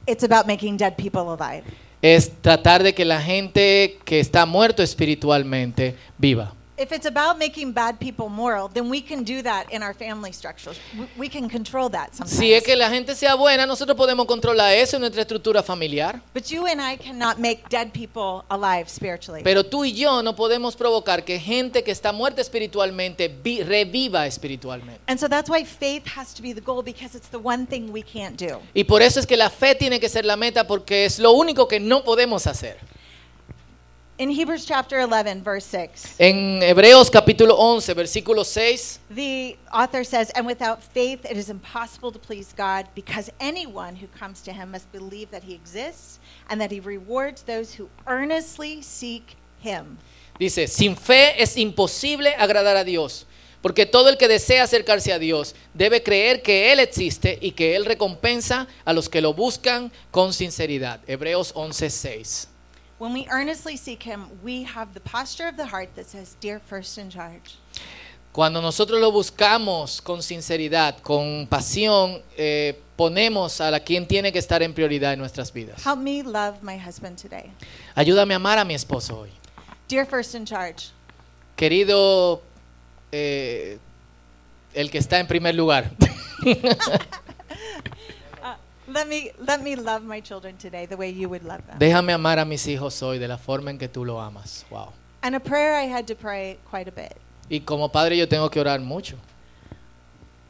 [0.08, 1.64] It's about making dead people alive.
[2.02, 6.57] Es tratar de que la gente que está muerto espiritualmente viva.
[6.80, 10.32] If it's about making bad people moral, then we can do that in our family
[10.32, 10.78] structures.
[11.18, 12.38] We, can control that sometimes.
[12.38, 16.22] Si es que la gente sea buena, nosotros podemos controlar eso en nuestra estructura familiar.
[16.36, 19.42] But you and I cannot make dead people alive spiritually.
[19.44, 24.28] Pero tú y yo no podemos provocar que gente que está muerta espiritualmente vi- reviva
[24.28, 25.02] espiritualmente.
[25.08, 27.92] and so that's why faith has to be the goal because it's the one thing
[27.92, 28.62] we can't do.
[28.76, 31.32] Y por eso es que la fe tiene que ser la meta porque es lo
[31.32, 32.78] único que no podemos hacer.
[34.20, 40.32] In Hebrews chapter 11, verse 6, En Hebreos capítulo 11, versículo 6, the author says,
[40.32, 44.72] And without faith it is impossible to please God because anyone who comes to him
[44.72, 50.00] must believe that he exists and that he rewards those who earnestly seek him.
[50.40, 53.28] dice, sin fe es imposible agradar a Dios,
[53.62, 57.76] porque todo el que desea acercarse a Dios debe creer que Él existe y que
[57.76, 61.02] Él recompensa a los que lo buscan con sinceridad.
[61.06, 62.48] Hebreos 11, 6.
[63.00, 66.60] When we earnestly seek him, we have the posture of the heart that says, Dear
[66.60, 67.58] first in charge.
[68.34, 74.40] Cuando nosotros lo buscamos con sinceridad, con pasión, eh, ponemos a la quien tiene que
[74.40, 75.84] estar en prioridad en nuestras vidas.
[75.86, 77.52] Help me love my husband today.
[77.96, 79.30] Ayúdame a amar a mi esposo hoy.
[79.88, 80.92] Dear first in charge,
[81.56, 82.42] Querido,
[83.12, 83.78] eh,
[84.74, 85.92] el que está en primer lugar,
[88.88, 91.78] let me let me love my children today the way you would love them.
[91.80, 94.66] déjame amar a mis hijos hoy de la forma en que tú lo amas.
[94.70, 94.94] Wow.
[95.24, 97.14] And a prayer I had to pray quite a bit.
[97.50, 99.16] Y como padre yo tengo que orar mucho.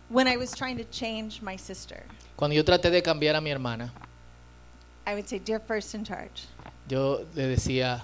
[0.09, 2.03] When I was trying to change my sister,
[2.37, 3.91] Cuando yo traté de cambiar a mi hermana,
[5.05, 6.47] I would say, Dear first in charge,
[6.87, 8.03] yo le decía,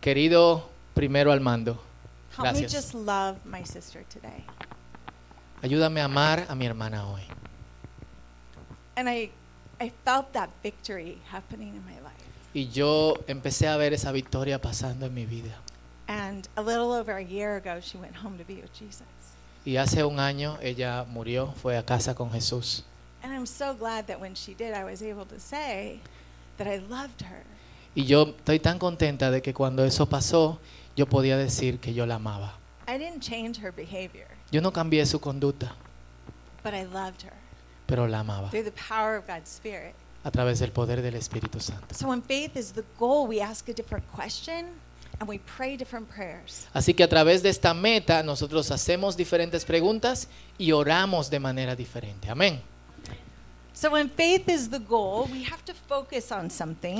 [0.00, 0.62] querido
[0.94, 1.78] primero al mando,
[2.36, 2.72] help me Gracias.
[2.72, 4.44] just love my sister today.
[5.62, 7.22] ayúdame a amar a mi hermana hoy.
[8.96, 9.30] And I
[9.80, 12.20] I felt that victory happening in my life.
[12.52, 15.56] Y yo empecé a ver esa victoria pasando en mi vida.
[16.06, 19.06] And a little over a year ago, she went home to be with Jesus.
[19.64, 22.82] Y hace un año ella murió, fue a casa con Jesús.
[23.22, 26.00] And I'm so glad that when she did, I was able to say
[26.58, 27.44] that I loved her.
[27.94, 30.58] Y yo estoy tan contenta de que cuando eso pasó,
[30.94, 32.54] yo podía decir que yo la amaba.
[32.86, 35.74] I didn't change her behavior, Yo no cambié su conducta,
[36.62, 37.39] but I loved her
[37.90, 39.94] pero la amaba through the power of God's Spirit.
[40.22, 41.94] a través del poder del Espíritu Santo.
[41.94, 44.66] So when faith is the goal, we ask a different question
[45.18, 46.66] and we pray different prayers.
[46.72, 51.74] Así que a través de esta meta nosotros hacemos diferentes preguntas y oramos de manera
[51.74, 52.30] diferente.
[52.30, 52.60] Amén.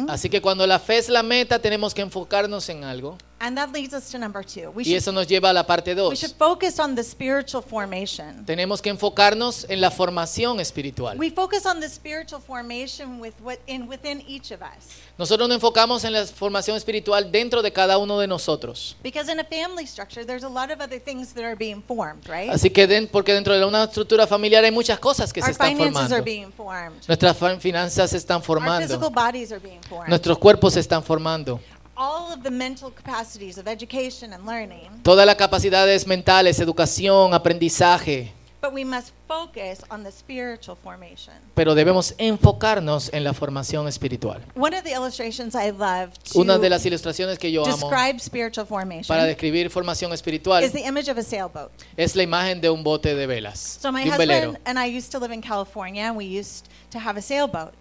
[0.08, 3.16] Así que cuando la fe es la meta tenemos que enfocarnos en algo.
[3.42, 4.70] And that leads us to number two.
[4.70, 6.36] We Y should, eso nos lleva a la parte we should 2.
[6.36, 8.44] focus on the spiritual formation.
[8.44, 11.18] Tenemos que enfocarnos en la formación espiritual.
[11.18, 14.88] We focus on the spiritual formation with within each of us.
[15.16, 18.94] Nosotros nos enfocamos en la formación espiritual dentro de cada uno de nosotros.
[19.02, 22.26] Because in a family structure, there's a lot of other things that are being formed,
[22.28, 22.50] right?
[22.50, 25.52] Así que den- porque dentro de una estructura familiar hay muchas cosas que se Our
[25.52, 26.24] están finances formando.
[26.70, 27.02] Formed.
[27.08, 29.10] Nuestras finanzas se están Our physical formando.
[29.10, 30.08] bodies are being formed.
[30.08, 31.60] Nuestros cuerpos se están formando.
[31.96, 35.02] All of the mental capacities of education and learning.
[35.02, 38.32] Todas las capacidades mentales, educación, aprendizaje.
[38.62, 41.32] But we must focus on the spiritual formation.
[41.54, 44.42] Pero debemos enfocarnos en la formación espiritual.
[44.54, 48.18] One of the illustrations I love to Una de las ilustraciones que yo amo describe
[48.20, 51.70] spiritual formation para describir formación espiritual is the image of a sailboat.
[51.96, 54.48] es la imagen de un bote de velas, So my de un velero.
[54.50, 57.72] husband and I used to live in California, and we used to have a sailboat.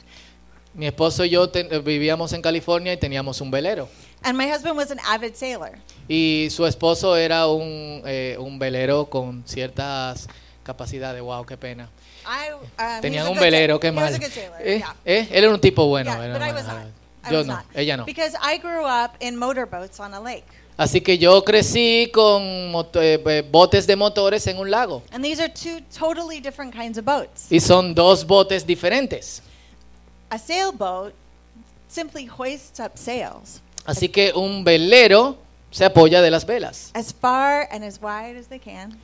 [0.73, 3.89] Mi esposo y yo ten- vivíamos en California y teníamos un velero.
[4.23, 5.77] And my husband was an avid sailor.
[6.07, 10.27] Y su esposo era un, eh, un velero con ciertas
[10.69, 11.21] capacidades.
[11.21, 11.89] Wow, qué pena.
[12.25, 14.13] I, Tenían un velero, qué mal.
[14.13, 14.77] ¿Eh?
[14.77, 14.95] yeah.
[15.03, 15.27] ¿Eh?
[15.31, 16.11] Él era un tipo bueno.
[16.11, 17.31] Yeah, era was not.
[17.31, 17.65] Yo no, not.
[17.73, 18.05] ella no.
[18.05, 20.45] Because I grew up in motorboats on a lake.
[20.77, 22.41] Así que yo crecí con
[22.93, 25.01] eh, botes de motores en un lago.
[25.11, 27.47] And these are two totally different kinds of boats.
[27.51, 29.41] Y son dos botes diferentes.
[30.29, 31.13] A sailboat
[31.87, 35.37] simply hoists up sails Así que un velero
[35.71, 36.91] se apoya de las velas.
[36.93, 38.95] as far and as wide as they can,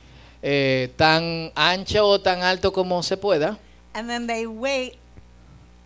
[0.42, 3.58] eh, tan ancho o tan alto como se pueda.
[3.94, 4.94] and then they wait,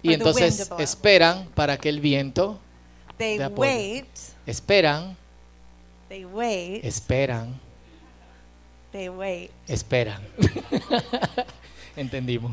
[0.03, 2.59] Y entonces esperan para que el viento,
[3.19, 3.61] they De apoyo.
[3.71, 4.07] wait,
[4.47, 5.17] esperan,
[6.09, 7.61] they wait, esperan,
[8.93, 9.51] they wait.
[9.69, 10.21] esperan.
[11.97, 12.53] Entendimos.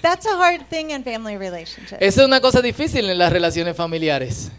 [0.00, 2.00] That's a hard thing in family relationships.
[2.00, 4.50] Esa es una cosa difícil en las relaciones familiares.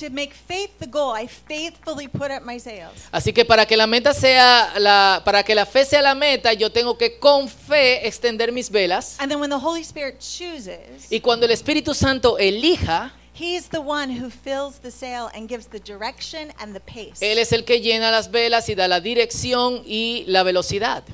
[0.00, 2.92] To make faith the goal, I faithfully put up my sails.
[3.12, 6.52] Así que para que la meta sea la, para que la fe sea la meta,
[6.52, 9.16] yo tengo que con fe extender mis velas.
[9.18, 13.80] And then when the Holy Spirit chooses, Y cuando el Espíritu Santo elija, He's the
[13.80, 17.20] one who fills the sail and gives the direction and the pace.
[17.20, 21.04] Él es el que llena las velas y da la dirección y la velocidad.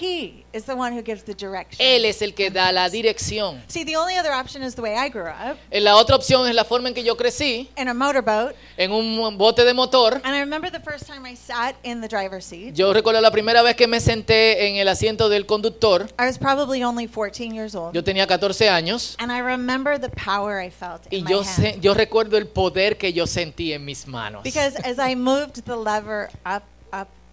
[0.00, 1.78] He is the one who gives the direction.
[1.78, 3.62] Él es el que da la dirección.
[3.68, 6.48] See, the only other option is the way I grew up Eh, La otra opción
[6.48, 8.54] es la forma en que yo crecí, in a motorboat.
[8.76, 10.20] en un bote de motor.
[10.24, 12.74] And I remember the first time I sat in the driver's seat.
[12.74, 16.06] Yo recuerdo la primera vez que me senté en el asiento del conductor.
[16.18, 17.94] I was probably only 14 years old.
[17.94, 21.38] Yo tenía 14 años And I remember the power I felt y in my yo,
[21.42, 21.46] hand.
[21.48, 24.42] sé- yo recuerdo el poder que yo sentí en mis manos.
[24.42, 26.62] Because as I moved the lever up,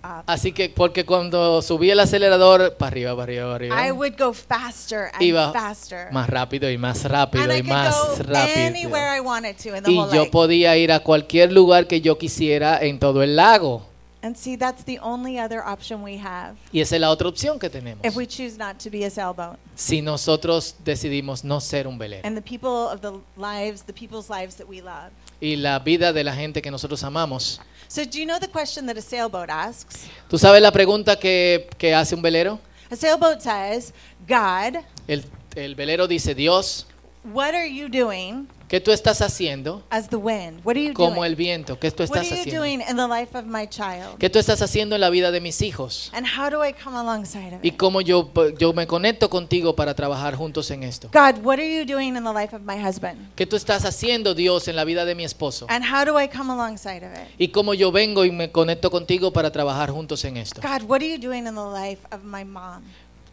[0.03, 3.93] up, Así que porque cuando subí el acelerador para arriba, para arriba, para I arriba,
[3.93, 6.11] would go faster and iba faster.
[6.11, 8.65] más rápido y más rápido and I y could más go rápido.
[8.67, 10.31] anywhere I wanted to in the Y whole yo lake.
[10.31, 13.87] podía ir a cualquier lugar que yo quisiera en todo el lago.
[14.23, 17.57] And see, that's the only other option we have Y esa es la otra opción
[17.57, 18.05] que tenemos.
[18.05, 19.57] if we choose not to be a sailboat.
[19.73, 22.21] Si nosotros decidimos no ser un velero.
[22.27, 25.09] And the people of the lives, the people's lives that we love.
[25.39, 27.59] Y la vida de la gente que nosotros amamos.
[27.91, 30.07] So, do you know the question that a sailboat asks?
[30.29, 32.57] ¿Tú sabes la pregunta que, que hace un velero?
[32.89, 33.91] A sailboat says,
[34.25, 35.25] God, El,
[35.57, 36.85] el velero dice, Dios,
[37.33, 39.83] what are you doing ¿qué tú estás haciendo?
[39.89, 40.61] as the wind?
[40.63, 41.25] What are you Como doing?
[41.25, 42.61] el viento, ¿qué tú what estás are you haciendo?
[42.61, 44.17] doing in the life of my child?
[44.17, 46.09] ¿Qué tú estás haciendo en la vida de mis hijos?
[46.13, 47.77] And how do I come alongside of Y it?
[47.77, 51.09] cómo yo, yo me conecto contigo para trabajar juntos en esto.
[51.11, 53.17] God, what are you doing in the life of my husband?
[53.35, 55.65] ¿Qué tú estás haciendo, Dios, en la vida de mi esposo?
[55.69, 57.27] And how do I come alongside of it?
[57.37, 60.61] Y cómo yo vengo y me conecto contigo para trabajar juntos en esto.
[60.61, 62.81] God, what are you doing in the life of my mom?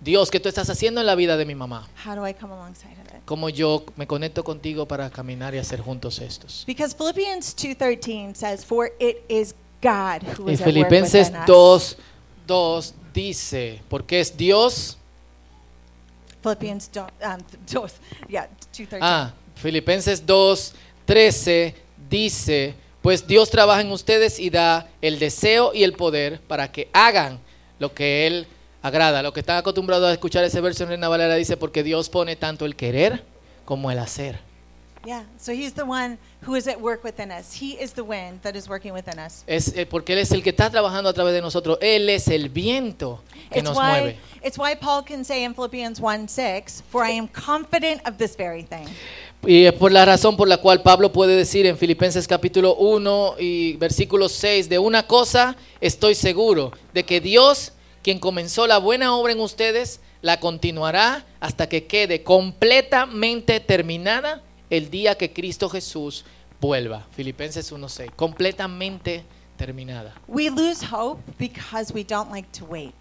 [0.01, 1.89] Dios, ¿qué tú estás haciendo en la vida de mi mamá?
[2.07, 3.25] How do I come alongside of it?
[3.25, 6.65] Cómo yo me conecto contigo para caminar y hacer juntos estos.
[6.67, 11.47] Because Philippians 2:13 says, "For it is God who is at work Filipenses within us."
[11.47, 11.97] 2,
[12.47, 14.97] 2 dice, porque es Dios.
[16.43, 17.39] Philippians do- um,
[17.73, 17.95] dos,
[18.29, 18.99] yeah, 2:13.
[19.03, 21.75] Ah, Filipenses 2, 13
[22.09, 26.89] dice, pues Dios trabaja en ustedes y da el deseo y el poder para que
[26.93, 27.41] hagan
[27.81, 28.47] lo que Él
[28.83, 29.23] agrada.
[29.23, 32.37] Lo que están acostumbrados a escuchar ese verso en Reina Valera dice, porque Dios pone
[32.37, 33.25] tanto el querer
[33.65, 34.47] como el hacer.
[35.07, 37.53] Yeah, so he's the one who is at work within us.
[37.55, 39.45] He is the wind that is working within us.
[39.47, 41.79] Es eh, porque Él es el que está trabajando a través de nosotros.
[41.81, 44.19] Él es el viento que It's nos why, mueve.
[44.43, 48.65] it's why Paul can say in Philippians 1:6, "For I am confident of this very
[48.65, 48.87] thing."
[49.47, 53.37] Y es por la razón por la cual Pablo puede decir en Filipenses capítulo 1
[53.39, 57.73] y versículo 6, de una cosa estoy seguro, de que Dios,
[58.09, 64.41] quien comenzó la buena obra en ustedes, la continuará hasta que quede completamente terminada
[64.71, 66.25] el día que Cristo Jesús
[66.59, 67.07] vuelva.
[67.11, 69.25] Filipenses 1.6, completamente
[69.59, 70.15] terminada.
[70.27, 72.95] We lose hope because we don't like to wait.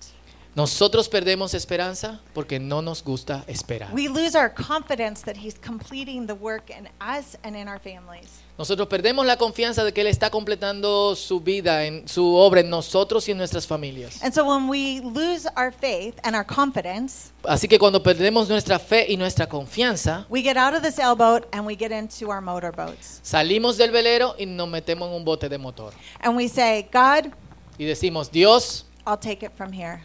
[0.56, 3.93] Nosotros perdemos esperanza porque no nos gusta esperar.
[3.93, 8.41] We lose our confidence that he's completing the work in us and in our families.
[8.58, 12.70] Nosotros perdemos la confianza de que Él está completando su vida, en su obra en
[12.72, 14.20] nosotros y en nuestras familias.
[14.24, 18.80] And so when we lose our faith and our confidence, Así que cuando perdemos nuestra
[18.80, 22.41] fe y nuestra confianza, we get out of the sailboat and we get into our
[22.41, 23.20] motorboats.
[23.22, 25.93] salimos del velero y nos metemos en un bote de motor.
[26.22, 27.32] And we say, God,
[27.78, 30.02] Y decimos, Dios, I'll take it from here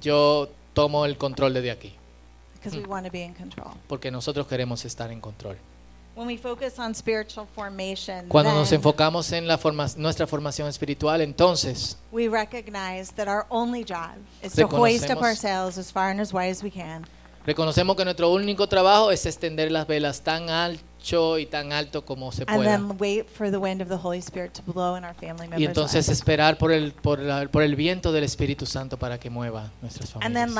[0.00, 1.92] yo tomo el control desde aquí,
[2.54, 3.72] because we want to be in control.
[3.86, 5.56] porque nosotros queremos estar en control.
[6.16, 11.20] When we focus on spiritual formation, Cuando nos enfocamos en la forma- nuestra formación espiritual,
[11.20, 15.92] entonces we recognize that our only job is to hoist up Reconocemos- our sails as
[15.92, 17.04] far and as wide as we can
[17.44, 22.32] reconocemos que nuestro único trabajo es extender las velas tan ancho y tan alto como
[22.32, 22.70] se and pueda.
[22.78, 25.60] then wait for the wind of the Holy Spirit to blow in our family members'
[25.60, 29.28] Y entonces esperar por el, por, la- por el viento del Espíritu Santo para que
[29.30, 30.54] mueva nuestras And then familias.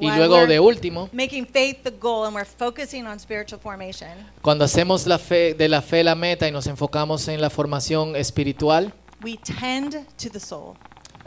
[0.00, 4.10] Y while luego de último, making faith the goal and we're focusing on spiritual formation,
[4.42, 8.16] cuando hacemos la fe, de la fe la meta y nos enfocamos en la formación
[8.16, 10.74] espiritual, we tend to the soul.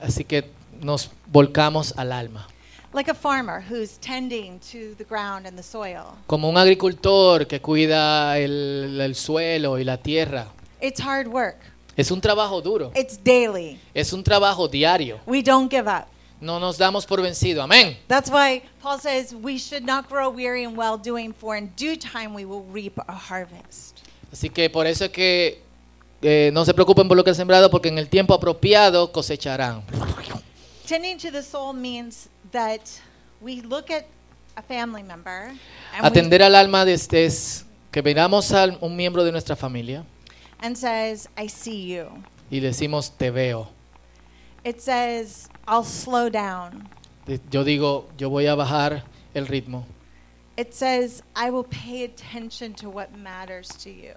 [0.02, 0.50] Así que
[0.82, 2.48] nos volcamos al alma.
[2.94, 6.16] Like a farmer who's tending to the ground and the soil.
[6.28, 10.48] Como un agricultor que cuida el, el suelo y la tierra.
[10.82, 11.58] It's hard work.
[11.96, 12.92] Es un trabajo duro.
[12.96, 13.80] It's daily.
[13.94, 15.20] Es un trabajo diario.
[15.26, 16.08] We don't give up.
[16.44, 17.64] No nos damos por vencido.
[17.64, 17.98] Amén.
[18.08, 21.96] That's why Paul says we should not grow weary in well doing, for in due
[21.96, 24.02] time we will reap a harvest.
[24.32, 25.62] Así que por eso es que
[26.22, 29.84] eh, no se preocupen por lo que han sembrado, porque en el tiempo apropiado cosecharán.
[30.86, 32.82] Tending to the soul means that
[33.40, 34.06] we look at
[34.58, 35.50] a family member
[35.94, 39.56] and, we, Atender al alma de este es que miramos a un miembro de nuestra
[39.56, 40.04] familia
[40.60, 42.08] and says, I see you.
[42.52, 43.70] y decimos te veo.
[44.66, 46.90] It says, I'll slow down.
[47.26, 49.04] De- Yo digo, yo voy a bajar
[49.34, 49.86] el ritmo.
[50.58, 54.14] It says, I will pay attention to what matters to you.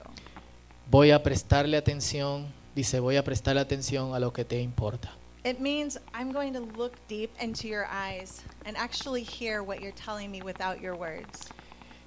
[0.90, 5.10] Voy a prestarle atención, dice, voy a prestarle atención a lo que te importa.
[5.44, 9.94] It means I'm going to look deep into your eyes and actually hear what you're
[9.94, 11.48] telling me without your words.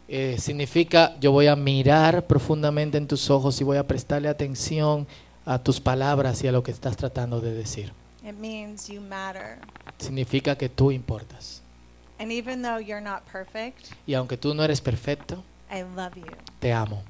[0.09, 5.07] Eh, significa yo voy a mirar profundamente en tus ojos y voy a prestarle atención
[5.45, 7.93] a tus palabras y a lo que estás tratando de decir.
[8.29, 9.57] It means you matter.
[9.97, 11.61] Significa que tú importas.
[12.19, 16.25] And even though you're not perfect, Y aunque tú no eres perfecto, I love you.
[16.59, 17.01] te amo.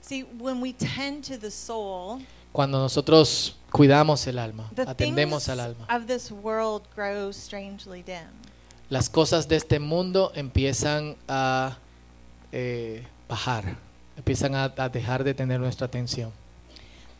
[0.00, 2.20] See, when we tend to the soul,
[2.52, 8.28] Cuando nosotros cuidamos el alma, the atendemos al alma, of this world grow strangely dim.
[8.88, 11.76] las cosas de este mundo empiezan a
[12.52, 13.76] eh, bajar,
[14.16, 16.30] empiezan a, a dejar de tener nuestra atención.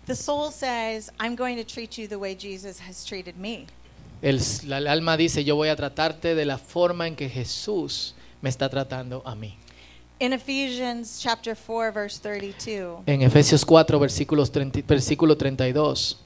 [0.06, 3.66] The soul says, I'm going to treat you the way Jesus has treated me.
[4.22, 4.38] El,
[4.72, 8.70] el alma dice, yo voy a tratarte de la forma en que Jesús me está
[8.70, 9.54] tratando a mí.
[10.20, 16.16] In Ephesians chapter 4 verse 32, En Efesios 4, versículos 30 versículo 32,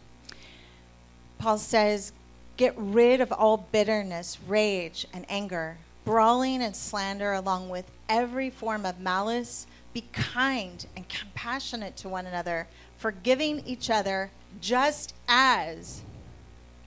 [1.39, 2.13] Paul says,
[2.57, 8.85] "Get rid of all bitterness, rage, and anger, brawling and slander along with every form
[8.85, 9.67] of malice.
[9.93, 12.67] Be kind and compassionate to one another,
[12.99, 14.31] forgiving each other
[14.61, 16.03] just as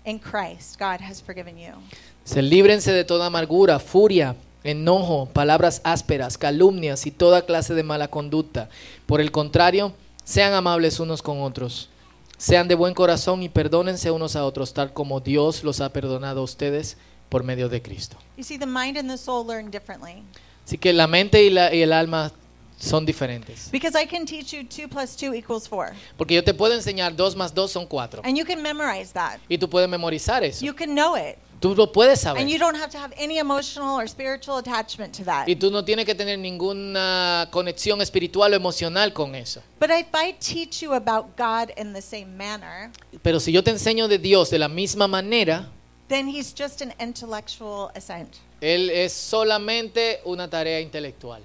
[0.06, 1.74] in Christ God has forgiven you."
[2.24, 8.08] se líbrense de toda amargura, furia, enojo, palabras ásperas, calumnias y toda clase de mala
[8.08, 8.70] conducta.
[9.06, 9.94] Por el contrario,
[10.24, 11.90] sean amables unos con otros.
[12.38, 16.40] Sean de buen corazón y perdónense unos a otros, tal como Dios los ha perdonado
[16.40, 16.96] a ustedes
[17.30, 18.16] por medio de Cristo.
[18.38, 20.24] You see the mind and the soul learn differently.
[20.66, 22.32] Así que la mente y, la- y el alma
[22.84, 23.70] son diferentes.
[23.72, 25.96] Because I can teach you 2 plus 2 equals 4.
[26.18, 28.22] Porque yo te puedo enseñar 2 más 2 son 4.
[28.24, 29.40] And you can memorize that.
[29.50, 30.64] Y tú puedes memorizar eso.
[30.64, 31.38] You can know it.
[31.64, 32.42] Tú lo puedes saber.
[32.42, 35.48] And you don't have to have any emotional or spiritual attachment to that.
[35.48, 39.62] Y tú no tienes que tener ninguna conexión espiritual o emocional con eso.
[39.80, 43.72] But if I teach you about God in the same manner, Pero si yo te
[43.72, 45.70] enseño de Dios de la misma manera,
[46.10, 48.40] then He's just an intellectual assent.
[48.60, 51.42] Él es solamente una tarea intelectual.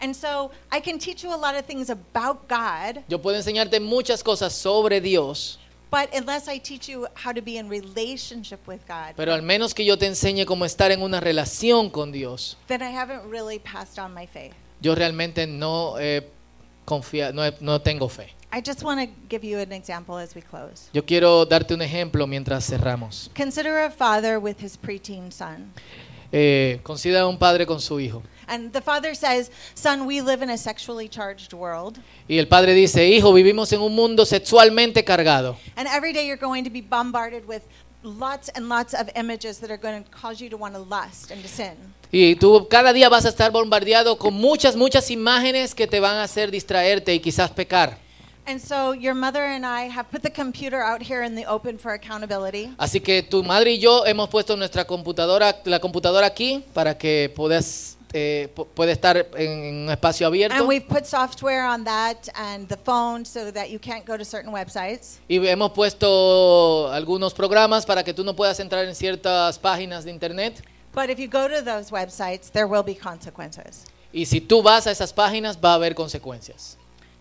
[0.00, 3.80] And so I can teach you a lot of things about God, Yo puedo enseñarte
[3.80, 5.58] muchas cosas sobre Dios,
[5.90, 9.74] but unless I teach you how to be in relationship with God, pero al menos
[9.74, 13.58] que yo te enseñe cómo estar en una relación con Dios, then I haven't really
[13.58, 14.52] passed on my faith.
[14.80, 16.26] yo realmente no eh, he
[16.86, 18.28] confia- no, no tengo fe.
[18.50, 20.88] I just want to give you an example as we close.
[20.94, 23.28] Yo quiero darte un ejemplo mientras cerramos.
[23.34, 25.72] Consider a father with his preteen son.
[26.32, 28.22] Eh, considera un padre con su hijo.
[28.46, 31.98] And the father says, Son, we live in a sexually charged world.
[32.28, 35.56] Y el padre dice, hijo, vivimos en un mundo sexualmente cargado.
[35.76, 37.62] And every day you're going to be bombarded with
[38.02, 41.30] lots and lots of images that are going to cause you to want to lust
[41.30, 41.76] and to sin.
[42.10, 46.16] Y tú cada día vas a estar bombardeado con muchas, muchas imágenes que te van
[46.16, 47.98] a hacer distraerte y quizás pecar.
[48.48, 51.78] And so your mother and I have put the computer out here in the open
[51.78, 52.72] for accountability.
[52.78, 57.30] Así que tu madre y yo hemos puesto nuestra computadora, la computadora aquí para que
[57.36, 60.54] puedas, eh, pu- pueda estar en un espacio abierto.
[60.56, 64.24] And we've put software on that and the phone so that you can't go to
[64.24, 65.18] certain websites.
[65.28, 70.10] Y hemos puesto algunos programas para que tú no puedas entrar en ciertas páginas de
[70.10, 70.62] internet.
[70.94, 73.84] But if you go to those websites, there will be consequences.
[74.10, 76.77] Y si tú vas a esas páginas va a haber consecuencias.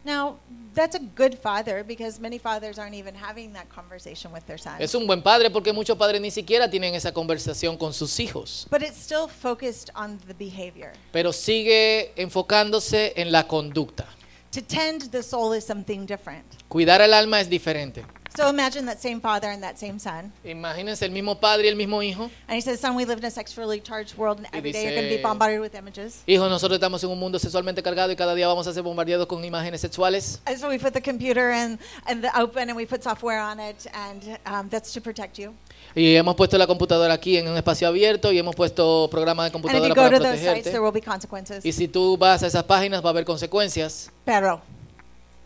[0.07, 0.37] Now,
[0.73, 4.79] that's a good father because many fathers aren't even having that conversation with their sons.
[4.79, 8.67] Es un buen padre porque muchos padres ni siquiera tienen esa conversación con sus hijos.
[8.71, 10.93] But it's still focused on the behavior.
[11.11, 14.05] Pero sigue enfocándose en la conducta.
[14.51, 16.45] To tend the soul is something different.
[16.69, 18.05] Cuidar el alma es diferente.
[18.37, 20.31] So imagine that same father and that same son.
[20.45, 22.29] Imagínense el mismo padre y el mismo hijo.
[22.47, 24.83] And he says, Son, we live in a sexually charged world, and Y every day
[24.83, 26.21] you're going to be dice- bombarded with images.
[26.27, 29.25] Hijo, nosotros estamos en un mundo sexualmente cargado y cada día vamos a ser bombardeados
[29.25, 30.39] con imágenes sexuales.
[30.45, 33.59] And so we put the computer in, in the open and we put software on
[33.59, 35.55] it, and um, that's to protect you.
[35.95, 39.57] Y hemos puesto la computadora aquí en un espacio abierto y hemos puesto programas de
[39.57, 40.71] And if you computadora go para to those sites, protegerte.
[40.71, 41.65] there will be consequences.
[41.65, 44.11] Y si tú vas a esas páginas va a haber consecuencias.
[44.23, 44.61] Pero.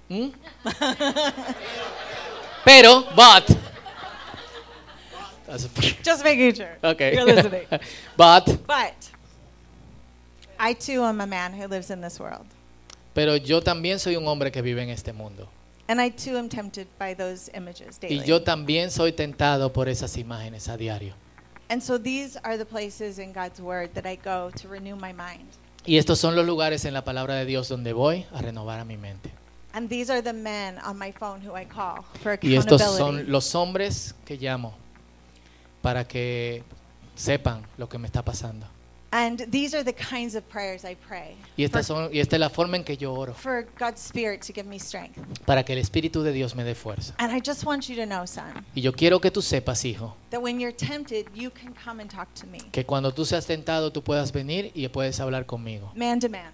[0.10, 0.28] ¿Mm?
[2.64, 3.58] Pero, but.
[6.04, 6.78] Just making sure.
[6.84, 7.14] Okay.
[7.14, 7.66] You're listening.
[8.18, 8.46] but.
[8.66, 9.10] But
[10.58, 12.46] I too am a man who lives in this world.
[13.14, 15.50] Pero yo también soy un hombre que vive en este mundo.
[15.90, 18.20] And I too am tempted by those images daily.
[18.20, 21.14] Y yo también soy tentado por esas imágenes a diario.
[21.72, 25.14] and so these are the places in God's word that I go to renew my
[25.14, 25.48] mind.
[25.86, 28.86] Y estos son los lugares en la palabra de Dios donde voy a renovar a
[28.86, 29.32] mi mente.
[29.74, 32.92] And these are the men on my phone who I call for Y estos son
[32.92, 33.32] accountability.
[33.32, 34.74] los hombres que llamo
[35.82, 36.64] para que
[37.16, 38.68] sepan lo que me está pasando.
[39.14, 41.36] And these are the kinds of prayers I pray.
[41.58, 44.42] Y esta, son, y esta es la forma en que yo oro, for God's Spirit
[44.44, 45.20] to give me strength.
[45.46, 47.14] para que el Espíritu de Dios me dé fuerza.
[47.18, 50.16] And I just want you to know, son, Y yo quiero que tú sepas, hijo,
[50.30, 53.46] that when you're tempted, you can come and talk to me, que cuando tú seas
[53.46, 56.54] tentado tú puedas venir y puedes hablar conmigo, man to man.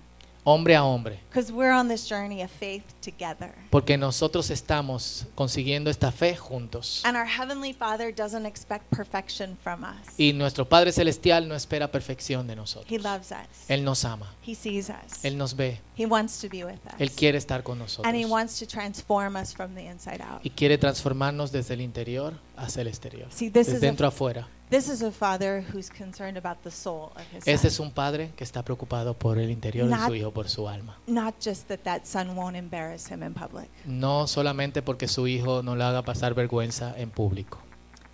[0.50, 1.20] Hombre a hombre,
[1.52, 3.54] we're on this journey of faith together.
[3.70, 7.02] porque nosotros estamos consiguiendo esta fe juntos.
[7.04, 10.18] And our Heavenly Father doesn't expect perfection from us.
[10.18, 12.90] Y nuestro Padre Celestial no espera perfección de nosotros.
[12.90, 13.70] He loves us.
[13.70, 15.26] Él nos ama, He sees us.
[15.26, 16.96] Él nos ve, He wants to be with us.
[16.98, 18.08] Él quiere estar con nosotros.
[18.08, 20.40] And He wants to transform us from the inside out.
[20.46, 24.10] Y quiere transformarnos desde el interior hacia el exterior, See, this desde is dentro a
[24.10, 24.48] afuera.
[24.70, 27.68] This is a father who's concerned about the soul of his Este son.
[27.68, 30.68] es un padre que está preocupado por el interior de Not- su hijo, por su
[30.68, 30.98] alma.
[31.08, 33.70] Not just that that son won't embarrass him in public.
[33.86, 37.60] No solamente porque su hijo no le haga pasar vergüenza en público.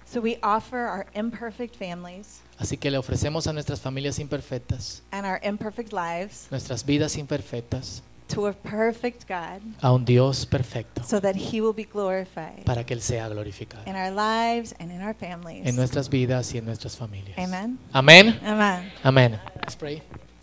[0.05, 5.25] So we offer our imperfect families Así que le ofrecemos a nuestras familias imperfectas, and
[5.25, 11.19] our imperfect lives nuestras vidas imperfectas, to a perfect God a un Dios perfecto, so
[11.19, 15.01] that he will be glorified para que Él sea glorificado in our lives and in
[15.01, 15.65] our families.
[15.65, 17.37] en nuestras vidas y en nuestras familias.
[17.37, 17.77] Amen.
[17.91, 18.39] Amén.
[18.43, 18.91] Amen.
[19.03, 19.39] Amén.
[19.61, 20.01] Let's pray.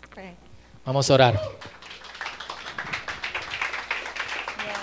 [0.09, 0.35] Pray.
[0.85, 1.33] Vamos a orar.
[4.57, 4.73] Yes.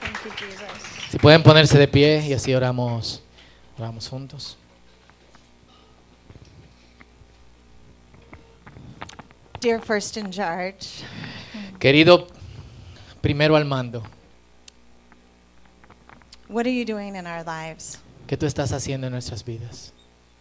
[0.00, 1.10] Thank you, Jesus.
[1.10, 3.22] Si pueden ponerse de pie y así oramos,
[3.78, 4.56] oramos juntos.
[9.60, 11.02] Dear first in charge,
[11.78, 12.26] Querido
[13.20, 14.02] primero al mando,
[16.48, 17.98] what are you doing in our lives?
[18.26, 19.92] ¿qué tú estás haciendo en nuestras vidas?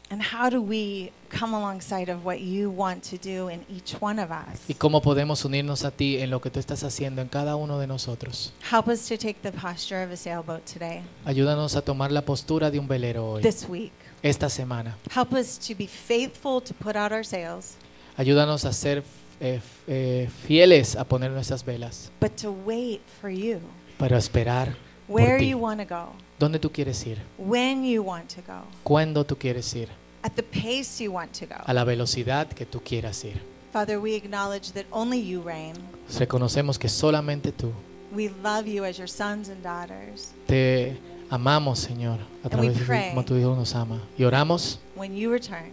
[0.09, 4.19] And how do we come alongside of what you want to do in each one
[4.19, 4.61] of us?
[4.67, 7.77] ¿Y cómo podemos unirnos a ti en lo que tú estás haciendo en cada uno
[7.77, 8.53] de nosotros?
[8.71, 12.71] Help us to take the posture of a sailboat today, Ayúdanos a tomar la postura
[12.71, 13.91] de un velero hoy, this week.
[14.23, 14.97] esta semana.
[15.13, 17.75] Help us to be faithful to put out our sails,
[18.15, 19.03] Ayúdanos a ser
[19.39, 23.59] eh, eh, fieles a poner nuestras velas, but to wait for you.
[23.97, 24.75] para esperar
[25.07, 25.49] por Where ti.
[25.49, 27.17] you want to go, ¿Dónde tú quieres ir?
[27.37, 29.89] when you want to go, ¿Cuándo tú quieres ir?
[30.23, 31.73] at the pace you want to A go.
[31.73, 33.39] la velocidad que tú quieras ir.
[33.71, 35.73] Father, we acknowledge that only you reign.
[36.17, 37.71] Reconocemos que solamente tú
[38.13, 40.31] We love you as your sons and daughters.
[40.47, 40.97] te
[41.29, 43.09] amamos, Señor, a And we través de pray.
[43.09, 44.01] como tu Hijo nos ama.
[44.17, 45.71] Y oramos When you return,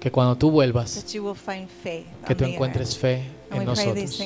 [0.00, 1.04] que cuando tú vuelvas,
[2.26, 4.20] que tú encuentres fe en nosotros.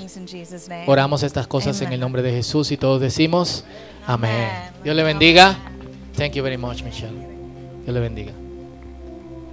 [0.87, 3.65] Oramos estas cosas en el nombre de Jesús y todos decimos.
[4.07, 4.49] Amén.
[4.83, 5.59] Dios le bendiga.
[6.17, 7.15] Thank you very much, Michelle.
[7.85, 8.33] Dios le bendiga.